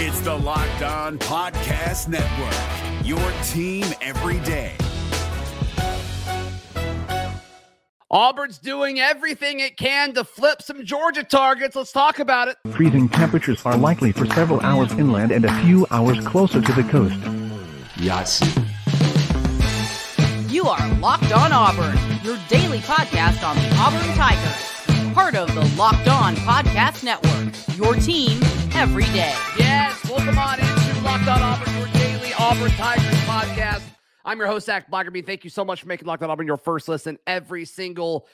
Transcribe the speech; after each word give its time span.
It's 0.00 0.20
the 0.20 0.32
Locked 0.32 0.82
On 0.82 1.18
Podcast 1.18 2.06
Network, 2.06 3.04
your 3.04 3.18
team 3.48 3.84
every 4.00 4.38
day. 4.46 4.76
Auburn's 8.08 8.58
doing 8.58 9.00
everything 9.00 9.58
it 9.58 9.76
can 9.76 10.14
to 10.14 10.22
flip 10.22 10.62
some 10.62 10.84
Georgia 10.84 11.24
targets. 11.24 11.74
Let's 11.74 11.90
talk 11.90 12.20
about 12.20 12.46
it. 12.46 12.58
Freezing 12.70 13.08
temperatures 13.08 13.66
are 13.66 13.76
likely 13.76 14.12
for 14.12 14.24
several 14.26 14.60
hours 14.60 14.92
inland 14.92 15.32
and 15.32 15.44
a 15.44 15.62
few 15.62 15.84
hours 15.90 16.24
closer 16.24 16.60
to 16.60 16.72
the 16.74 16.84
coast. 16.84 17.18
Yes. 17.96 18.40
You 20.48 20.68
are 20.68 20.94
Locked 21.00 21.32
On 21.32 21.50
Auburn, 21.50 21.98
your 22.22 22.38
daily 22.48 22.78
podcast 22.78 23.42
on 23.42 23.56
the 23.56 23.76
Auburn 23.76 24.14
Tigers. 24.14 24.67
Part 25.18 25.34
of 25.34 25.52
the 25.52 25.64
Locked 25.76 26.06
On 26.06 26.36
Podcast 26.36 27.02
Network, 27.02 27.52
your 27.76 27.96
team 27.96 28.40
every 28.72 29.02
day. 29.06 29.34
Yes, 29.58 30.08
welcome 30.08 30.38
on 30.38 30.60
into 30.60 31.00
Locked 31.02 31.26
On 31.26 31.42
Auburn, 31.42 31.76
your 31.76 31.88
daily 31.88 32.32
Auburn 32.38 32.70
Tigers 32.70 33.18
podcast. 33.22 33.82
I'm 34.24 34.38
your 34.38 34.46
host, 34.46 34.66
Zac 34.66 34.88
Blackerby. 34.88 35.26
Thank 35.26 35.42
you 35.42 35.50
so 35.50 35.64
much 35.64 35.82
for 35.82 35.88
making 35.88 36.06
Locked 36.06 36.22
On 36.22 36.30
Auburn 36.30 36.46
your 36.46 36.56
first 36.56 36.86
listen 36.86 37.18
every 37.26 37.64
single 37.64 38.28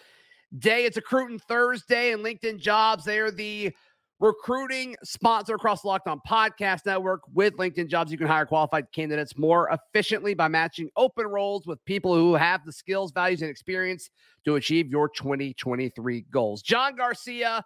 day. 0.59 0.84
It's 0.84 0.98
a 0.98 1.01
Recruiting 1.01 1.39
Thursday 1.39 2.12
and 2.12 2.23
LinkedIn 2.23 2.59
Jobs. 2.59 3.06
They 3.06 3.19
are 3.19 3.30
the 3.30 3.75
recruiting 4.24 4.96
sponsor 5.05 5.55
across 5.55 5.83
the 5.83 5.88
Locked 5.88 6.09
On 6.09 6.19
Podcast 6.27 6.87
Network. 6.87 7.20
With 7.34 7.59
LinkedIn 7.59 7.88
Jobs, 7.88 8.10
you 8.10 8.16
can 8.16 8.27
hire 8.27 8.47
qualified 8.47 8.91
candidates 8.91 9.37
more 9.37 9.69
efficiently 9.69 10.33
by 10.33 10.48
matching 10.48 10.88
open 10.97 11.27
roles 11.27 11.66
with 11.66 11.84
people 11.84 12.14
who 12.14 12.34
have 12.34 12.64
the 12.64 12.73
skills, 12.73 13.12
values, 13.12 13.42
and 13.42 13.50
experience 13.50 14.09
to 14.47 14.55
achieve 14.55 14.88
your 14.88 15.10
2023 15.10 16.24
goals. 16.30 16.62
John 16.62 16.97
Garcia, 16.97 17.62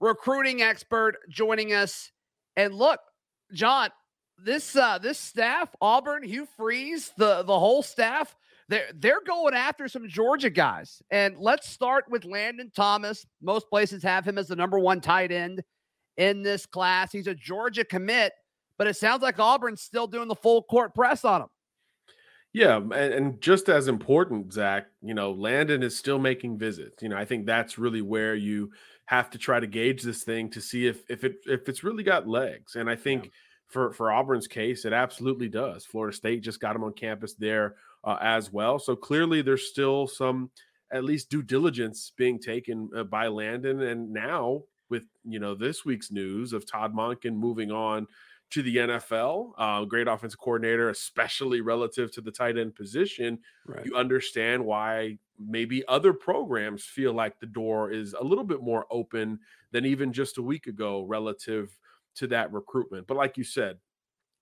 recruiting 0.00 0.62
expert, 0.62 1.18
joining 1.28 1.74
us. 1.74 2.10
And 2.56 2.72
look, 2.72 3.00
John, 3.52 3.90
this 4.42 4.76
uh 4.76 4.96
this 4.96 5.18
staff, 5.18 5.68
Auburn, 5.82 6.22
Hugh 6.22 6.48
Freeze, 6.56 7.12
the 7.18 7.42
the 7.42 7.58
whole 7.58 7.82
staff, 7.82 8.34
they're 8.68 8.88
they're 8.94 9.22
going 9.26 9.54
after 9.54 9.88
some 9.88 10.08
Georgia 10.08 10.50
guys. 10.50 11.02
And 11.10 11.36
let's 11.38 11.68
start 11.68 12.04
with 12.08 12.24
Landen 12.24 12.70
Thomas. 12.74 13.26
Most 13.40 13.68
places 13.68 14.02
have 14.02 14.26
him 14.26 14.38
as 14.38 14.48
the 14.48 14.56
number 14.56 14.78
one 14.78 15.00
tight 15.00 15.32
end 15.32 15.62
in 16.16 16.42
this 16.42 16.66
class. 16.66 17.12
He's 17.12 17.26
a 17.26 17.34
Georgia 17.34 17.84
commit, 17.84 18.32
but 18.78 18.86
it 18.86 18.96
sounds 18.96 19.22
like 19.22 19.38
Auburn's 19.38 19.82
still 19.82 20.06
doing 20.06 20.28
the 20.28 20.34
full 20.34 20.62
court 20.62 20.94
press 20.94 21.24
on 21.24 21.42
him. 21.42 21.48
Yeah, 22.52 22.76
and, 22.76 22.94
and 22.94 23.40
just 23.40 23.68
as 23.68 23.86
important, 23.86 24.52
Zac, 24.52 24.86
you 25.02 25.12
know, 25.12 25.32
Landen 25.32 25.82
is 25.82 25.96
still 25.96 26.18
making 26.18 26.58
visits. 26.58 27.02
You 27.02 27.10
know, 27.10 27.16
I 27.16 27.26
think 27.26 27.44
that's 27.44 27.76
really 27.76 28.00
where 28.00 28.34
you 28.34 28.70
have 29.04 29.28
to 29.30 29.38
try 29.38 29.60
to 29.60 29.66
gauge 29.66 30.02
this 30.02 30.24
thing 30.24 30.50
to 30.50 30.60
see 30.60 30.86
if 30.86 31.02
if 31.08 31.22
it 31.22 31.36
if 31.46 31.68
it's 31.68 31.84
really 31.84 32.02
got 32.02 32.26
legs. 32.26 32.74
And 32.74 32.90
I 32.90 32.96
think 32.96 33.24
yeah 33.24 33.30
for 33.68 33.92
for 33.92 34.12
Auburn's 34.12 34.46
case, 34.46 34.84
it 34.84 34.92
absolutely 34.92 35.48
does. 35.48 35.84
Florida 35.84 36.16
State 36.16 36.42
just 36.42 36.60
got 36.60 36.76
him 36.76 36.84
on 36.84 36.92
campus 36.92 37.34
there 37.34 37.76
uh, 38.04 38.18
as 38.20 38.52
well, 38.52 38.78
so 38.78 38.96
clearly 38.96 39.42
there's 39.42 39.68
still 39.68 40.06
some 40.06 40.50
at 40.92 41.04
least 41.04 41.30
due 41.30 41.42
diligence 41.42 42.12
being 42.16 42.38
taken 42.38 42.88
uh, 42.96 43.04
by 43.04 43.26
Landen, 43.26 43.82
and 43.82 44.12
now 44.12 44.62
with 44.88 45.04
you 45.24 45.38
know 45.38 45.54
this 45.54 45.84
week's 45.84 46.10
news 46.10 46.52
of 46.52 46.70
Todd 46.70 46.94
Monken 46.94 47.34
moving 47.34 47.70
on 47.70 48.06
to 48.50 48.62
the 48.62 48.76
NFL, 48.76 49.52
uh, 49.58 49.84
great 49.84 50.06
offensive 50.06 50.38
coordinator, 50.38 50.88
especially 50.90 51.60
relative 51.60 52.12
to 52.12 52.20
the 52.20 52.30
tight 52.30 52.56
end 52.56 52.76
position. 52.76 53.38
Right. 53.66 53.84
You 53.84 53.96
understand 53.96 54.64
why 54.64 55.18
maybe 55.38 55.86
other 55.88 56.12
programs 56.12 56.84
feel 56.84 57.12
like 57.12 57.40
the 57.40 57.46
door 57.46 57.90
is 57.90 58.14
a 58.14 58.22
little 58.22 58.44
bit 58.44 58.62
more 58.62 58.86
open 58.90 59.40
than 59.72 59.84
even 59.84 60.12
just 60.12 60.38
a 60.38 60.42
week 60.42 60.66
ago 60.68 61.02
relative 61.02 61.76
to 62.14 62.26
that 62.28 62.52
recruitment. 62.52 63.06
But 63.06 63.16
like 63.16 63.36
you 63.36 63.44
said, 63.44 63.78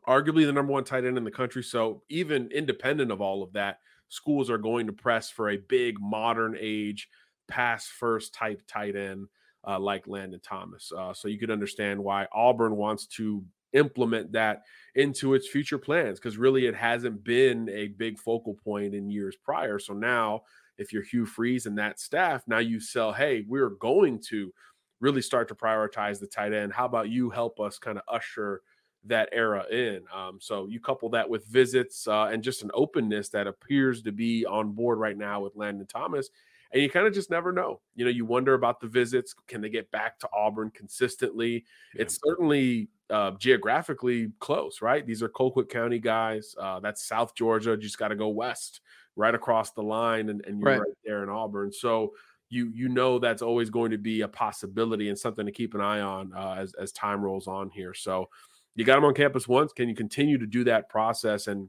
arguably 0.06 0.47
the 0.47 0.52
number 0.52 0.72
one 0.72 0.84
tight 0.84 1.05
end 1.05 1.19
in 1.19 1.24
the 1.24 1.30
country. 1.30 1.62
So 1.62 2.02
even 2.08 2.50
independent 2.50 3.10
of 3.10 3.20
all 3.20 3.42
of 3.42 3.52
that, 3.55 3.78
schools 4.08 4.51
are 4.51 4.58
going 4.58 4.86
to 4.86 4.92
press 4.92 5.30
for 5.30 5.51
a 5.51 5.56
big 5.56 6.01
modern 6.01 6.56
age 6.58 7.08
pass 7.48 7.86
first 7.86 8.34
type 8.34 8.62
tight 8.67 8.96
end 8.96 9.27
uh, 9.67 9.78
like 9.78 10.06
Landen 10.06 10.40
Thomas. 10.40 10.92
Uh, 10.96 11.12
so 11.12 11.28
you 11.28 11.39
could 11.39 11.51
understand 11.51 12.02
why 12.02 12.27
Auburn 12.33 12.77
wants 12.77 13.06
to 13.06 13.45
implement 13.73 14.33
that 14.33 14.62
into 14.95 15.34
its 15.34 15.48
future 15.48 15.78
plans 15.78 16.18
because 16.18 16.36
really 16.36 16.67
it 16.67 16.77
hasn't 16.77 17.24
been 17.24 17.68
a 17.70 17.89
big 17.89 18.18
focal 18.18 18.55
point 18.55 18.95
in 18.95 19.11
years 19.11 19.36
prior. 19.42 19.78
So 19.78 19.92
now, 19.92 20.42
if 20.78 20.92
you're 20.92 21.02
Hugh 21.02 21.27
Freeze 21.27 21.67
and 21.67 21.78
that 21.78 22.01
staff, 22.01 22.42
now 22.46 22.58
you 22.58 22.80
sell, 22.80 23.12
hey, 23.12 23.45
we're 23.46 23.70
going 23.70 24.20
to 24.28 24.52
really 25.01 25.23
start 25.23 25.48
to 25.48 25.55
prioritize 25.55 26.18
the 26.18 26.27
tight 26.27 26.52
end. 26.52 26.73
How 26.73 26.86
about 26.86 27.08
you 27.08 27.30
help 27.30 27.61
us 27.61 27.78
kind 27.78 27.98
of 27.98 28.05
usher 28.08 28.62
that 29.06 29.28
era 29.32 29.64
in? 29.70 30.02
Um, 30.14 30.38
so 30.40 30.66
you 30.66 30.80
couple 30.80 31.08
that 31.10 31.28
with 31.28 31.46
visits 31.46 32.06
uh, 32.06 32.24
and 32.32 32.42
just 32.42 32.62
an 32.62 32.70
openness 32.74 33.28
that 33.30 33.46
appears 33.46 34.02
to 34.02 34.12
be 34.12 34.44
on 34.46 34.72
board 34.72 34.98
right 34.98 35.16
now 35.16 35.40
with 35.40 35.56
Landen 35.56 35.86
Thomas. 35.86 36.30
And 36.72 36.82
you 36.82 36.90
kind 36.90 37.06
of 37.06 37.14
just 37.14 37.30
never 37.30 37.52
know. 37.52 37.80
You 37.94 38.04
know, 38.04 38.10
you 38.10 38.24
wonder 38.24 38.54
about 38.54 38.80
the 38.80 38.88
visits. 38.88 39.34
Can 39.46 39.60
they 39.60 39.68
get 39.68 39.90
back 39.92 40.18
to 40.20 40.28
Auburn 40.36 40.70
consistently? 40.74 41.64
Yeah. 41.94 42.02
It's 42.02 42.18
certainly 42.24 42.88
uh, 43.10 43.32
geographically 43.32 44.32
close, 44.40 44.82
right? 44.82 45.06
These 45.06 45.22
are 45.22 45.28
Colquitt 45.28 45.68
County 45.68 46.00
guys. 46.00 46.56
Uh, 46.58 46.80
that's 46.80 47.06
South 47.06 47.34
Georgia. 47.36 47.70
You 47.70 47.76
just 47.76 47.98
got 47.98 48.08
to 48.08 48.16
go 48.16 48.28
west, 48.28 48.80
right 49.14 49.34
across 49.34 49.70
the 49.70 49.82
line, 49.82 50.28
and, 50.30 50.44
and 50.46 50.58
you're 50.58 50.68
right. 50.68 50.80
right 50.80 50.96
there 51.04 51.22
in 51.22 51.28
Auburn. 51.28 51.72
So 51.72 52.14
you 52.50 52.70
you 52.74 52.88
know 52.88 53.18
that's 53.18 53.42
always 53.42 53.70
going 53.70 53.90
to 53.90 53.98
be 53.98 54.20
a 54.22 54.28
possibility 54.28 55.08
and 55.08 55.18
something 55.18 55.46
to 55.46 55.52
keep 55.52 55.74
an 55.74 55.80
eye 55.80 56.00
on 56.00 56.32
uh, 56.34 56.56
as 56.58 56.74
as 56.74 56.92
time 56.92 57.20
rolls 57.20 57.46
on 57.46 57.70
here. 57.70 57.94
So 57.94 58.28
you 58.74 58.85
got 58.85 58.96
them 58.96 59.05
on 59.05 59.14
campus 59.14 59.46
once. 59.46 59.73
Can 59.73 59.89
you 59.89 59.95
continue 59.95 60.39
to 60.39 60.46
do 60.46 60.64
that 60.64 60.89
process 60.89 61.46
and 61.46 61.68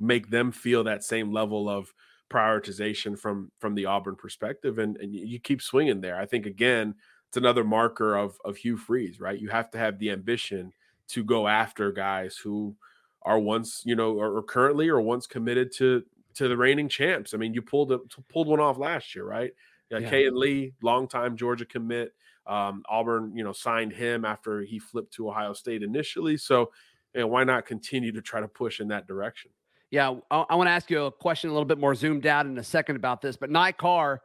make 0.00 0.30
them 0.30 0.52
feel 0.52 0.84
that 0.84 1.04
same 1.04 1.32
level 1.32 1.68
of 1.68 1.92
prioritization 2.30 3.18
from 3.18 3.50
from 3.58 3.74
the 3.74 3.86
Auburn 3.86 4.16
perspective? 4.16 4.78
And 4.78 4.96
and 4.96 5.14
you 5.14 5.38
keep 5.38 5.62
swinging 5.62 6.00
there. 6.00 6.18
I 6.18 6.26
think 6.26 6.46
again, 6.46 6.94
it's 7.28 7.36
another 7.36 7.64
marker 7.64 8.16
of 8.16 8.36
of 8.44 8.56
Hugh 8.56 8.76
Freeze, 8.76 9.20
right? 9.20 9.38
You 9.38 9.48
have 9.48 9.70
to 9.72 9.78
have 9.78 9.98
the 9.98 10.10
ambition 10.10 10.72
to 11.08 11.24
go 11.24 11.46
after 11.46 11.92
guys 11.92 12.36
who 12.36 12.74
are 13.22 13.38
once 13.38 13.82
you 13.84 13.94
know 13.94 14.12
or, 14.12 14.36
or 14.36 14.42
currently 14.42 14.88
or 14.88 15.00
once 15.00 15.26
committed 15.26 15.72
to 15.76 16.02
to 16.34 16.48
the 16.48 16.56
reigning 16.56 16.88
champs. 16.88 17.34
I 17.34 17.36
mean, 17.36 17.54
you 17.54 17.62
pulled 17.62 17.92
a, 17.92 17.98
pulled 18.30 18.48
one 18.48 18.60
off 18.60 18.78
last 18.78 19.14
year, 19.14 19.24
right? 19.24 19.52
Uh, 19.92 19.98
yeah. 19.98 20.10
Kayin 20.10 20.34
Lee, 20.34 20.72
longtime 20.82 21.36
Georgia 21.36 21.66
commit. 21.66 22.12
Um, 22.46 22.82
Auburn, 22.88 23.36
you 23.36 23.44
know, 23.44 23.52
signed 23.52 23.92
him 23.92 24.24
after 24.24 24.62
he 24.62 24.78
flipped 24.78 25.14
to 25.14 25.28
Ohio 25.28 25.52
State 25.52 25.82
initially. 25.82 26.36
So, 26.36 26.72
you 27.14 27.20
know, 27.20 27.26
why 27.28 27.44
not 27.44 27.66
continue 27.66 28.12
to 28.12 28.22
try 28.22 28.40
to 28.40 28.48
push 28.48 28.80
in 28.80 28.88
that 28.88 29.06
direction? 29.06 29.50
Yeah, 29.90 30.16
I, 30.30 30.44
I 30.50 30.54
want 30.56 30.68
to 30.68 30.72
ask 30.72 30.90
you 30.90 31.04
a 31.04 31.12
question 31.12 31.50
a 31.50 31.52
little 31.52 31.66
bit 31.66 31.78
more 31.78 31.94
zoomed 31.94 32.26
out 32.26 32.46
in 32.46 32.56
a 32.58 32.64
second 32.64 32.96
about 32.96 33.20
this. 33.20 33.36
But 33.36 33.50
Ny 33.50 33.72
Carr, 33.72 34.22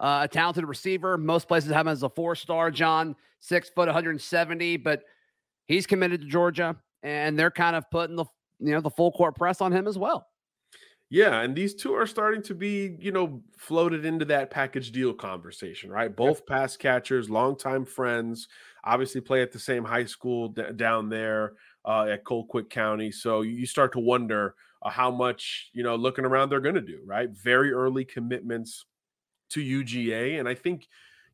uh, 0.00 0.20
a 0.24 0.28
talented 0.28 0.64
receiver, 0.66 1.16
most 1.18 1.46
places 1.46 1.70
have 1.70 1.86
him 1.86 1.92
as 1.92 2.02
a 2.02 2.08
four 2.08 2.34
star. 2.34 2.70
John, 2.70 3.14
six 3.40 3.68
foot, 3.68 3.86
170, 3.86 4.78
but 4.78 5.02
he's 5.66 5.86
committed 5.86 6.22
to 6.22 6.26
Georgia, 6.26 6.76
and 7.02 7.38
they're 7.38 7.50
kind 7.50 7.76
of 7.76 7.88
putting 7.90 8.16
the 8.16 8.24
you 8.60 8.72
know 8.72 8.80
the 8.80 8.90
full 8.90 9.12
court 9.12 9.36
press 9.36 9.60
on 9.60 9.72
him 9.72 9.86
as 9.86 9.98
well. 9.98 10.26
Yeah, 11.10 11.42
and 11.42 11.54
these 11.54 11.74
two 11.74 11.92
are 11.94 12.06
starting 12.06 12.42
to 12.42 12.54
be, 12.54 12.96
you 12.98 13.12
know, 13.12 13.42
floated 13.56 14.04
into 14.04 14.24
that 14.26 14.50
package 14.50 14.90
deal 14.90 15.12
conversation, 15.12 15.90
right? 15.90 16.14
Both 16.14 16.38
yep. 16.38 16.46
pass 16.46 16.76
catchers, 16.76 17.30
longtime 17.30 17.84
friends, 17.84 18.48
obviously 18.84 19.20
play 19.20 19.42
at 19.42 19.52
the 19.52 19.58
same 19.58 19.84
high 19.84 20.06
school 20.06 20.48
d- 20.48 20.72
down 20.74 21.08
there 21.08 21.52
uh, 21.84 22.04
at 22.04 22.24
Colquitt 22.24 22.70
County. 22.70 23.12
So 23.12 23.42
you 23.42 23.66
start 23.66 23.92
to 23.92 24.00
wonder 24.00 24.54
uh, 24.82 24.90
how 24.90 25.10
much, 25.10 25.70
you 25.72 25.82
know, 25.82 25.94
looking 25.94 26.24
around 26.24 26.48
they're 26.48 26.60
going 26.60 26.74
to 26.74 26.80
do, 26.80 27.00
right? 27.04 27.30
Very 27.30 27.70
early 27.70 28.04
commitments 28.04 28.86
to 29.50 29.60
UGA, 29.60 30.40
and 30.40 30.48
I 30.48 30.54
think 30.54 30.88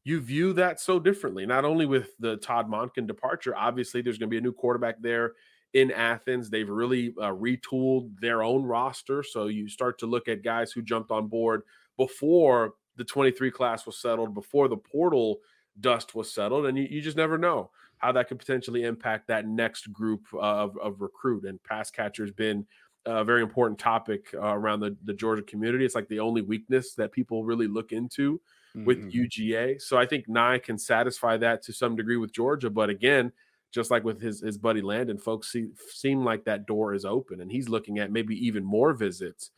you 0.05 0.21
view 0.21 0.53
that 0.55 0.81
so 0.81 0.99
differently. 0.99 1.47
Not 1.47 1.65
only 1.65 1.87
with 1.87 2.17
the 2.19 2.37
Todd 2.39 2.69
Monken 2.69 3.07
departure, 3.07 3.55
obviously 3.57 4.03
there's 4.03 4.19
going 4.19 4.29
to 4.29 4.35
be 4.35 4.39
a 4.39 4.43
new 4.43 4.53
quarterback 4.53 5.01
there 5.01 5.35
in 5.75 5.91
Athens. 5.91 6.51
They've 6.51 6.69
really 6.69 7.15
uh, 7.19 7.33
retooled 7.33 8.19
their 8.21 8.43
own 8.43 8.65
roster. 8.65 9.23
So 9.23 9.47
you 9.47 9.69
start 9.69 9.99
to 10.01 10.07
look 10.07 10.29
at 10.29 10.43
guys 10.43 10.73
who 10.73 10.83
jumped 10.83 11.11
on 11.11 11.29
board 11.29 11.63
before 11.97 12.75
the 12.97 13.05
23 13.05 13.51
class 13.51 13.87
was 13.87 13.97
settled, 13.97 14.35
before 14.35 14.69
the 14.69 14.77
portal 14.77 15.39
dust 15.79 16.15
was 16.15 16.33
settled. 16.33 16.67
And 16.67 16.77
you, 16.77 16.87
you 16.91 17.01
just 17.01 17.17
never 17.17 17.39
know 17.39 17.71
how 17.99 18.13
that 18.13 18.29
could 18.29 18.39
potentially 18.39 18.85
impact 18.85 19.29
that 19.29 19.47
next 19.47 19.93
group 19.93 20.27
of, 20.33 20.77
of 20.79 21.01
recruit. 21.01 21.45
And 21.45 21.63
pass 21.63 21.91
catcher 21.91 22.25
has 22.25 22.33
been 22.33 22.67
a 23.07 23.25
very 23.25 23.43
important 23.43 23.79
topic 23.79 24.27
uh, 24.35 24.55
around 24.55 24.81
the, 24.81 24.97
the 25.05 25.15
Georgia 25.15 25.43
community. 25.43 25.85
It's 25.85 25.95
like 25.95 26.09
the 26.09 26.21
only 26.21 26.43
weakness 26.43 26.95
that 26.95 27.13
people 27.13 27.45
really 27.45 27.67
look 27.67 27.93
into 27.93 28.41
with 28.75 28.99
mm-hmm. 28.99 29.21
UGA. 29.21 29.81
So 29.81 29.99
I 29.99 30.07
think 30.07 30.29
Ny 30.29 30.59
can 30.59 30.79
satisfy 30.79 31.37
that 31.39 31.63
to 31.63 31.73
some 31.73 31.97
degree 31.97 32.17
with 32.17 32.33
Georgia. 32.33 32.71
But 32.71 32.91
again, 32.91 33.33
just 33.71 33.91
like 33.91 34.05
with 34.05 34.21
his 34.21 34.41
his 34.41 34.59
buddy 34.59 34.83
Landen, 34.83 35.19
folks 35.19 35.53
see, 35.53 35.69
seem 35.91 36.25
like 36.25 36.45
that 36.45 36.67
door 36.67 36.95
is 36.95 37.05
open, 37.05 37.41
and 37.41 37.51
he's 37.51 37.69
looking 37.69 37.99
at 37.99 38.11
maybe 38.11 38.35
even 38.47 38.65
more 38.65 38.93
visits 38.93 39.51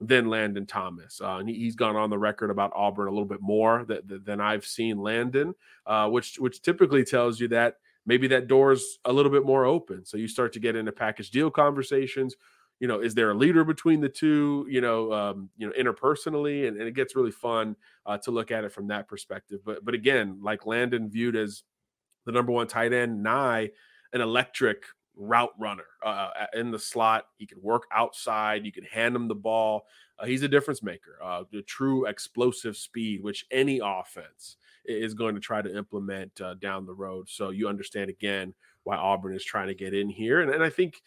than 0.00 0.28
Landen 0.28 0.66
Thomas. 0.66 1.20
Uh, 1.20 1.38
and 1.38 1.48
he, 1.48 1.64
has 1.64 1.74
gone 1.74 1.96
on 1.96 2.10
the 2.10 2.18
record 2.18 2.50
about 2.50 2.72
Auburn 2.74 3.08
a 3.08 3.10
little 3.10 3.24
bit 3.24 3.40
more 3.40 3.84
than 3.84 4.40
I've 4.40 4.64
seen 4.64 4.98
Landen, 4.98 5.54
uh, 5.86 6.08
which 6.08 6.36
which 6.38 6.62
typically 6.62 7.04
tells 7.04 7.40
you 7.40 7.48
that 7.48 7.76
maybe 8.06 8.28
that 8.28 8.46
door's 8.46 8.98
a 9.04 9.12
little 9.12 9.32
bit 9.32 9.44
more 9.44 9.64
open. 9.64 10.04
So 10.04 10.16
you 10.16 10.28
start 10.28 10.52
to 10.54 10.60
get 10.60 10.76
into 10.76 10.92
package 10.92 11.30
deal 11.30 11.50
conversations. 11.50 12.36
You 12.80 12.86
know, 12.86 13.00
is 13.00 13.14
there 13.14 13.32
a 13.32 13.34
leader 13.34 13.64
between 13.64 14.00
the 14.00 14.08
two? 14.08 14.66
You 14.70 14.80
know, 14.80 15.12
um, 15.12 15.50
you 15.56 15.66
know, 15.66 15.72
interpersonally, 15.78 16.68
and, 16.68 16.76
and 16.76 16.86
it 16.86 16.94
gets 16.94 17.16
really 17.16 17.32
fun 17.32 17.74
uh, 18.06 18.18
to 18.18 18.30
look 18.30 18.52
at 18.52 18.64
it 18.64 18.72
from 18.72 18.86
that 18.88 19.08
perspective. 19.08 19.60
But 19.64 19.84
but 19.84 19.94
again, 19.94 20.38
like 20.42 20.64
Landen 20.64 21.10
viewed 21.10 21.34
as 21.34 21.64
the 22.28 22.32
number 22.32 22.52
one 22.52 22.66
tight 22.66 22.92
end, 22.92 23.22
Ny, 23.22 23.70
an 24.12 24.20
electric 24.20 24.84
route 25.16 25.54
runner 25.58 25.86
uh, 26.04 26.28
in 26.52 26.70
the 26.70 26.78
slot. 26.78 27.24
He 27.38 27.46
can 27.46 27.60
work 27.62 27.84
outside. 27.90 28.66
You 28.66 28.70
can 28.70 28.84
hand 28.84 29.16
him 29.16 29.28
the 29.28 29.34
ball. 29.34 29.86
Uh, 30.18 30.26
he's 30.26 30.42
a 30.42 30.48
difference 30.48 30.82
maker. 30.82 31.18
Uh, 31.24 31.44
the 31.50 31.62
true 31.62 32.04
explosive 32.04 32.76
speed, 32.76 33.22
which 33.22 33.46
any 33.50 33.80
offense 33.82 34.56
is 34.84 35.14
going 35.14 35.34
to 35.36 35.40
try 35.40 35.62
to 35.62 35.74
implement 35.74 36.38
uh, 36.42 36.52
down 36.54 36.84
the 36.84 36.92
road. 36.92 37.30
So 37.30 37.48
you 37.48 37.66
understand 37.66 38.10
again 38.10 38.52
why 38.84 38.96
Auburn 38.96 39.34
is 39.34 39.44
trying 39.44 39.68
to 39.68 39.74
get 39.74 39.94
in 39.94 40.10
here, 40.10 40.42
and, 40.42 40.50
and 40.50 40.62
I 40.62 40.68
think 40.68 41.00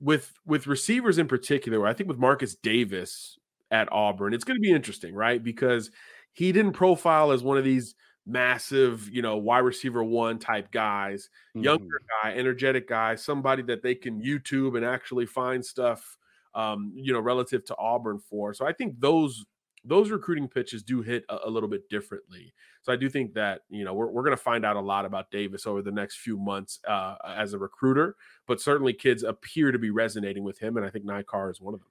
with 0.00 0.32
with 0.44 0.66
receivers 0.66 1.18
in 1.18 1.28
particular, 1.28 1.86
I 1.86 1.92
think 1.92 2.08
with 2.08 2.18
Marcus 2.18 2.56
Davis 2.56 3.38
at 3.70 3.88
Auburn, 3.92 4.34
it's 4.34 4.44
going 4.44 4.56
to 4.56 4.60
be 4.60 4.72
interesting, 4.72 5.14
right? 5.14 5.42
Because 5.42 5.92
he 6.32 6.50
didn't 6.50 6.72
profile 6.72 7.30
as 7.30 7.44
one 7.44 7.56
of 7.56 7.64
these 7.64 7.94
massive, 8.26 9.08
you 9.10 9.22
know, 9.22 9.36
wide 9.36 9.58
receiver 9.58 10.02
one 10.02 10.38
type 10.38 10.70
guys, 10.70 11.28
mm-hmm. 11.50 11.64
younger 11.64 12.00
guy, 12.22 12.32
energetic 12.34 12.88
guy, 12.88 13.14
somebody 13.14 13.62
that 13.62 13.82
they 13.82 13.94
can 13.94 14.20
YouTube 14.20 14.76
and 14.76 14.84
actually 14.84 15.26
find 15.26 15.64
stuff, 15.64 16.16
um, 16.54 16.92
you 16.94 17.12
know, 17.12 17.20
relative 17.20 17.64
to 17.66 17.76
Auburn 17.76 18.18
for. 18.18 18.54
So 18.54 18.66
I 18.66 18.72
think 18.72 19.00
those 19.00 19.44
those 19.84 20.10
recruiting 20.10 20.48
pitches 20.48 20.82
do 20.82 21.02
hit 21.02 21.24
a, 21.28 21.38
a 21.44 21.50
little 21.50 21.68
bit 21.68 21.88
differently. 21.90 22.54
So 22.82 22.92
I 22.92 22.96
do 22.96 23.08
think 23.08 23.34
that 23.34 23.62
you 23.68 23.84
know 23.84 23.94
we're 23.94 24.10
we're 24.10 24.22
going 24.22 24.36
to 24.36 24.42
find 24.42 24.64
out 24.64 24.76
a 24.76 24.80
lot 24.80 25.04
about 25.04 25.30
Davis 25.30 25.66
over 25.66 25.82
the 25.82 25.92
next 25.92 26.18
few 26.18 26.38
months 26.38 26.80
uh, 26.88 27.16
as 27.26 27.52
a 27.52 27.58
recruiter, 27.58 28.16
but 28.46 28.60
certainly 28.60 28.92
kids 28.92 29.22
appear 29.22 29.72
to 29.72 29.78
be 29.78 29.90
resonating 29.90 30.44
with 30.44 30.58
him, 30.58 30.76
and 30.76 30.86
I 30.86 30.90
think 30.90 31.04
Ny 31.04 31.22
Carr 31.22 31.50
is 31.50 31.60
one 31.60 31.74
of 31.74 31.80
them. 31.80 31.88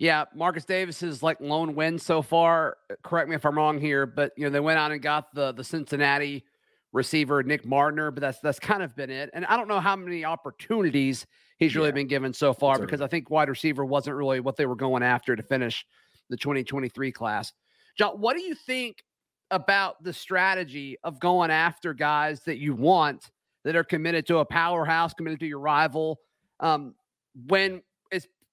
Yeah, 0.00 0.24
Marcus 0.34 0.64
Davis 0.64 1.02
is 1.02 1.22
like 1.22 1.42
lone 1.42 1.74
win 1.74 1.98
so 1.98 2.22
far. 2.22 2.78
Correct 3.02 3.28
me 3.28 3.36
if 3.36 3.44
I'm 3.44 3.54
wrong 3.54 3.78
here, 3.78 4.06
but 4.06 4.32
you 4.34 4.44
know 4.44 4.50
they 4.50 4.58
went 4.58 4.78
out 4.78 4.92
and 4.92 5.02
got 5.02 5.34
the 5.34 5.52
the 5.52 5.62
Cincinnati 5.62 6.42
receiver 6.90 7.42
Nick 7.42 7.66
Mardner, 7.66 8.10
but 8.10 8.22
that's 8.22 8.40
that's 8.40 8.58
kind 8.58 8.82
of 8.82 8.96
been 8.96 9.10
it. 9.10 9.28
And 9.34 9.44
I 9.44 9.58
don't 9.58 9.68
know 9.68 9.78
how 9.78 9.94
many 9.96 10.24
opportunities 10.24 11.26
he's 11.58 11.76
really 11.76 11.88
yeah. 11.88 11.92
been 11.92 12.06
given 12.06 12.32
so 12.32 12.54
far 12.54 12.76
that's 12.76 12.86
because 12.86 13.00
right. 13.00 13.04
I 13.04 13.08
think 13.10 13.28
wide 13.28 13.50
receiver 13.50 13.84
wasn't 13.84 14.16
really 14.16 14.40
what 14.40 14.56
they 14.56 14.64
were 14.64 14.74
going 14.74 15.02
after 15.02 15.36
to 15.36 15.42
finish 15.42 15.84
the 16.30 16.36
2023 16.38 17.12
class. 17.12 17.52
John, 17.98 18.12
what 18.12 18.38
do 18.38 18.42
you 18.42 18.54
think 18.54 19.04
about 19.50 20.02
the 20.02 20.14
strategy 20.14 20.96
of 21.04 21.20
going 21.20 21.50
after 21.50 21.92
guys 21.92 22.40
that 22.44 22.56
you 22.56 22.74
want 22.74 23.30
that 23.64 23.76
are 23.76 23.84
committed 23.84 24.26
to 24.28 24.38
a 24.38 24.46
powerhouse, 24.46 25.12
committed 25.12 25.40
to 25.40 25.46
your 25.46 25.60
rival? 25.60 26.20
Um, 26.58 26.94
when 27.46 27.82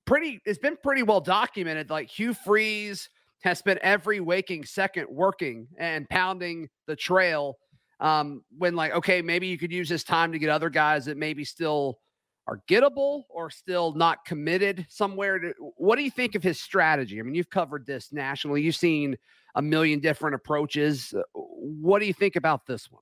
pretty 0.08 0.42
it's 0.46 0.58
been 0.58 0.78
pretty 0.82 1.04
well 1.04 1.22
documented. 1.22 1.92
Like 1.92 2.10
Hugh 2.10 2.34
Freeze 2.34 3.10
has 3.42 3.60
spent 3.60 3.80
every 3.84 4.20
waking 4.20 4.66
second 4.66 5.08
working 5.10 5.68
and 5.78 6.10
pounding 6.10 6.70
the 6.88 6.96
trail. 6.96 7.58
Um, 8.00 8.44
when 8.58 8.76
like, 8.76 8.94
okay, 8.94 9.22
maybe 9.22 9.48
you 9.48 9.58
could 9.58 9.72
use 9.72 9.90
this 9.90 10.04
time 10.04 10.32
to 10.32 10.40
get 10.40 10.50
other 10.50 10.70
guys 10.70 11.06
that 11.06 11.18
maybe 11.18 11.44
still 11.44 12.00
are 12.48 12.62
gettable 12.70 13.24
or 13.30 13.50
still 13.50 13.94
not 13.94 14.24
committed 14.24 14.86
somewhere. 14.90 15.40
To, 15.40 15.54
what 15.78 15.98
do 15.98 16.04
you 16.04 16.12
think 16.12 16.36
of 16.36 16.44
his 16.44 16.60
strategy? 16.60 17.20
I 17.20 17.24
mean, 17.24 17.36
you've 17.36 17.50
covered 17.50 17.86
this 17.86 18.14
nationally. 18.14 18.62
You've 18.62 18.76
seen 18.76 19.18
a 19.56 19.62
million 19.62 20.00
different 20.00 20.36
approaches. 20.36 21.14
What 21.34 22.00
do 22.00 22.06
you 22.06 22.14
think 22.14 22.36
about 22.36 22.66
this 22.66 22.90
one? 22.92 23.02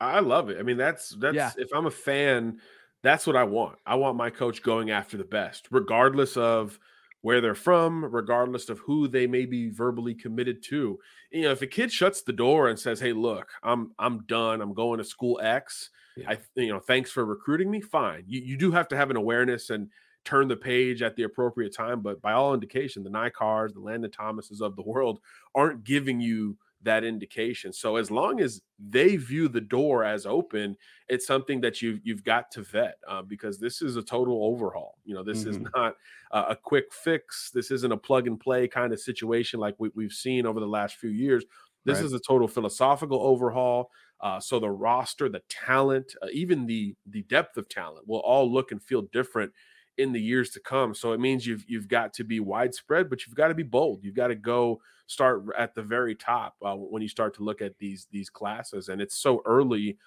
I 0.00 0.20
love 0.20 0.48
it. 0.48 0.58
I 0.58 0.62
mean, 0.62 0.76
that's 0.76 1.10
that's 1.18 1.34
yeah. 1.34 1.50
if 1.56 1.70
I'm 1.74 1.86
a 1.86 1.90
fan 1.90 2.60
that's 3.02 3.26
what 3.26 3.36
I 3.36 3.44
want. 3.44 3.78
I 3.86 3.94
want 3.94 4.16
my 4.16 4.30
coach 4.30 4.62
going 4.62 4.90
after 4.90 5.16
the 5.16 5.24
best, 5.24 5.68
regardless 5.70 6.36
of 6.36 6.78
where 7.20 7.40
they're 7.40 7.54
from, 7.54 8.04
regardless 8.04 8.68
of 8.68 8.78
who 8.80 9.08
they 9.08 9.26
may 9.26 9.44
be 9.44 9.70
verbally 9.70 10.14
committed 10.14 10.62
to. 10.64 10.98
You 11.32 11.42
know, 11.42 11.50
if 11.50 11.62
a 11.62 11.66
kid 11.66 11.92
shuts 11.92 12.22
the 12.22 12.32
door 12.32 12.68
and 12.68 12.78
says, 12.78 13.00
"Hey, 13.00 13.12
look, 13.12 13.50
I'm 13.62 13.92
I'm 13.98 14.24
done. 14.26 14.60
I'm 14.60 14.74
going 14.74 14.98
to 14.98 15.04
school 15.04 15.40
X. 15.42 15.90
Yeah. 16.16 16.30
I 16.30 16.38
you 16.54 16.68
know, 16.68 16.80
thanks 16.80 17.10
for 17.10 17.24
recruiting 17.24 17.70
me." 17.70 17.80
Fine. 17.80 18.24
You 18.26 18.40
you 18.40 18.56
do 18.56 18.72
have 18.72 18.88
to 18.88 18.96
have 18.96 19.10
an 19.10 19.16
awareness 19.16 19.70
and 19.70 19.88
turn 20.24 20.48
the 20.48 20.56
page 20.56 21.00
at 21.02 21.16
the 21.16 21.22
appropriate 21.22 21.74
time, 21.74 22.02
but 22.02 22.20
by 22.20 22.32
all 22.32 22.52
indication, 22.52 23.02
the 23.02 23.10
Ny 23.10 23.30
Carrs, 23.30 23.72
the 23.72 23.80
Landen 23.80 24.10
Thomases 24.10 24.60
of 24.60 24.76
the 24.76 24.82
world 24.82 25.20
aren't 25.54 25.84
giving 25.84 26.20
you 26.20 26.56
that 26.82 27.04
indication. 27.04 27.72
So 27.72 27.96
as 27.96 28.10
long 28.10 28.40
as 28.40 28.62
they 28.78 29.16
view 29.16 29.48
the 29.48 29.60
door 29.60 30.04
as 30.04 30.26
open, 30.26 30.76
it's 31.08 31.26
something 31.26 31.60
that 31.62 31.82
you 31.82 31.98
you've 32.04 32.24
got 32.24 32.50
to 32.52 32.62
vet 32.62 32.98
uh, 33.08 33.22
because 33.22 33.58
this 33.58 33.82
is 33.82 33.96
a 33.96 34.02
total 34.02 34.44
overhaul. 34.44 34.98
You 35.04 35.14
know, 35.14 35.24
this 35.24 35.40
mm-hmm. 35.40 35.50
is 35.50 35.58
not 35.74 35.96
uh, 36.30 36.46
a 36.50 36.56
quick 36.56 36.92
fix. 36.92 37.50
This 37.52 37.70
isn't 37.70 37.92
a 37.92 37.96
plug 37.96 38.26
and 38.26 38.38
play 38.38 38.68
kind 38.68 38.92
of 38.92 39.00
situation 39.00 39.58
like 39.58 39.74
we, 39.78 39.90
have 40.02 40.12
seen 40.12 40.46
over 40.46 40.60
the 40.60 40.66
last 40.66 40.96
few 40.96 41.10
years. 41.10 41.44
This 41.84 41.98
right. 41.98 42.06
is 42.06 42.12
a 42.12 42.20
total 42.20 42.48
philosophical 42.48 43.20
overhaul. 43.22 43.90
Uh, 44.20 44.40
so 44.40 44.58
the 44.58 44.70
roster, 44.70 45.28
the 45.28 45.42
talent, 45.48 46.14
uh, 46.22 46.26
even 46.32 46.66
the 46.66 46.94
the 47.06 47.22
depth 47.22 47.56
of 47.56 47.68
talent 47.68 48.06
will 48.06 48.20
all 48.20 48.50
look 48.50 48.72
and 48.72 48.82
feel 48.82 49.02
different 49.12 49.52
in 49.96 50.12
the 50.12 50.20
years 50.20 50.50
to 50.50 50.60
come. 50.60 50.94
So 50.94 51.12
it 51.12 51.20
means 51.20 51.46
you've 51.46 51.64
you've 51.66 51.88
got 51.88 52.12
to 52.14 52.24
be 52.24 52.40
widespread, 52.40 53.10
but 53.10 53.26
you've 53.26 53.36
got 53.36 53.48
to 53.48 53.54
be 53.54 53.64
bold. 53.64 54.04
You've 54.04 54.14
got 54.14 54.28
to 54.28 54.36
go 54.36 54.80
start 55.08 55.44
at 55.56 55.74
the 55.74 55.82
very 55.82 56.14
top 56.14 56.54
uh, 56.64 56.74
when 56.74 57.02
you 57.02 57.08
start 57.08 57.34
to 57.34 57.42
look 57.42 57.60
at 57.60 57.76
these 57.78 58.06
these 58.12 58.30
classes. 58.30 58.88
And 58.88 59.00
it's 59.00 59.16
so 59.16 59.42
early 59.44 59.98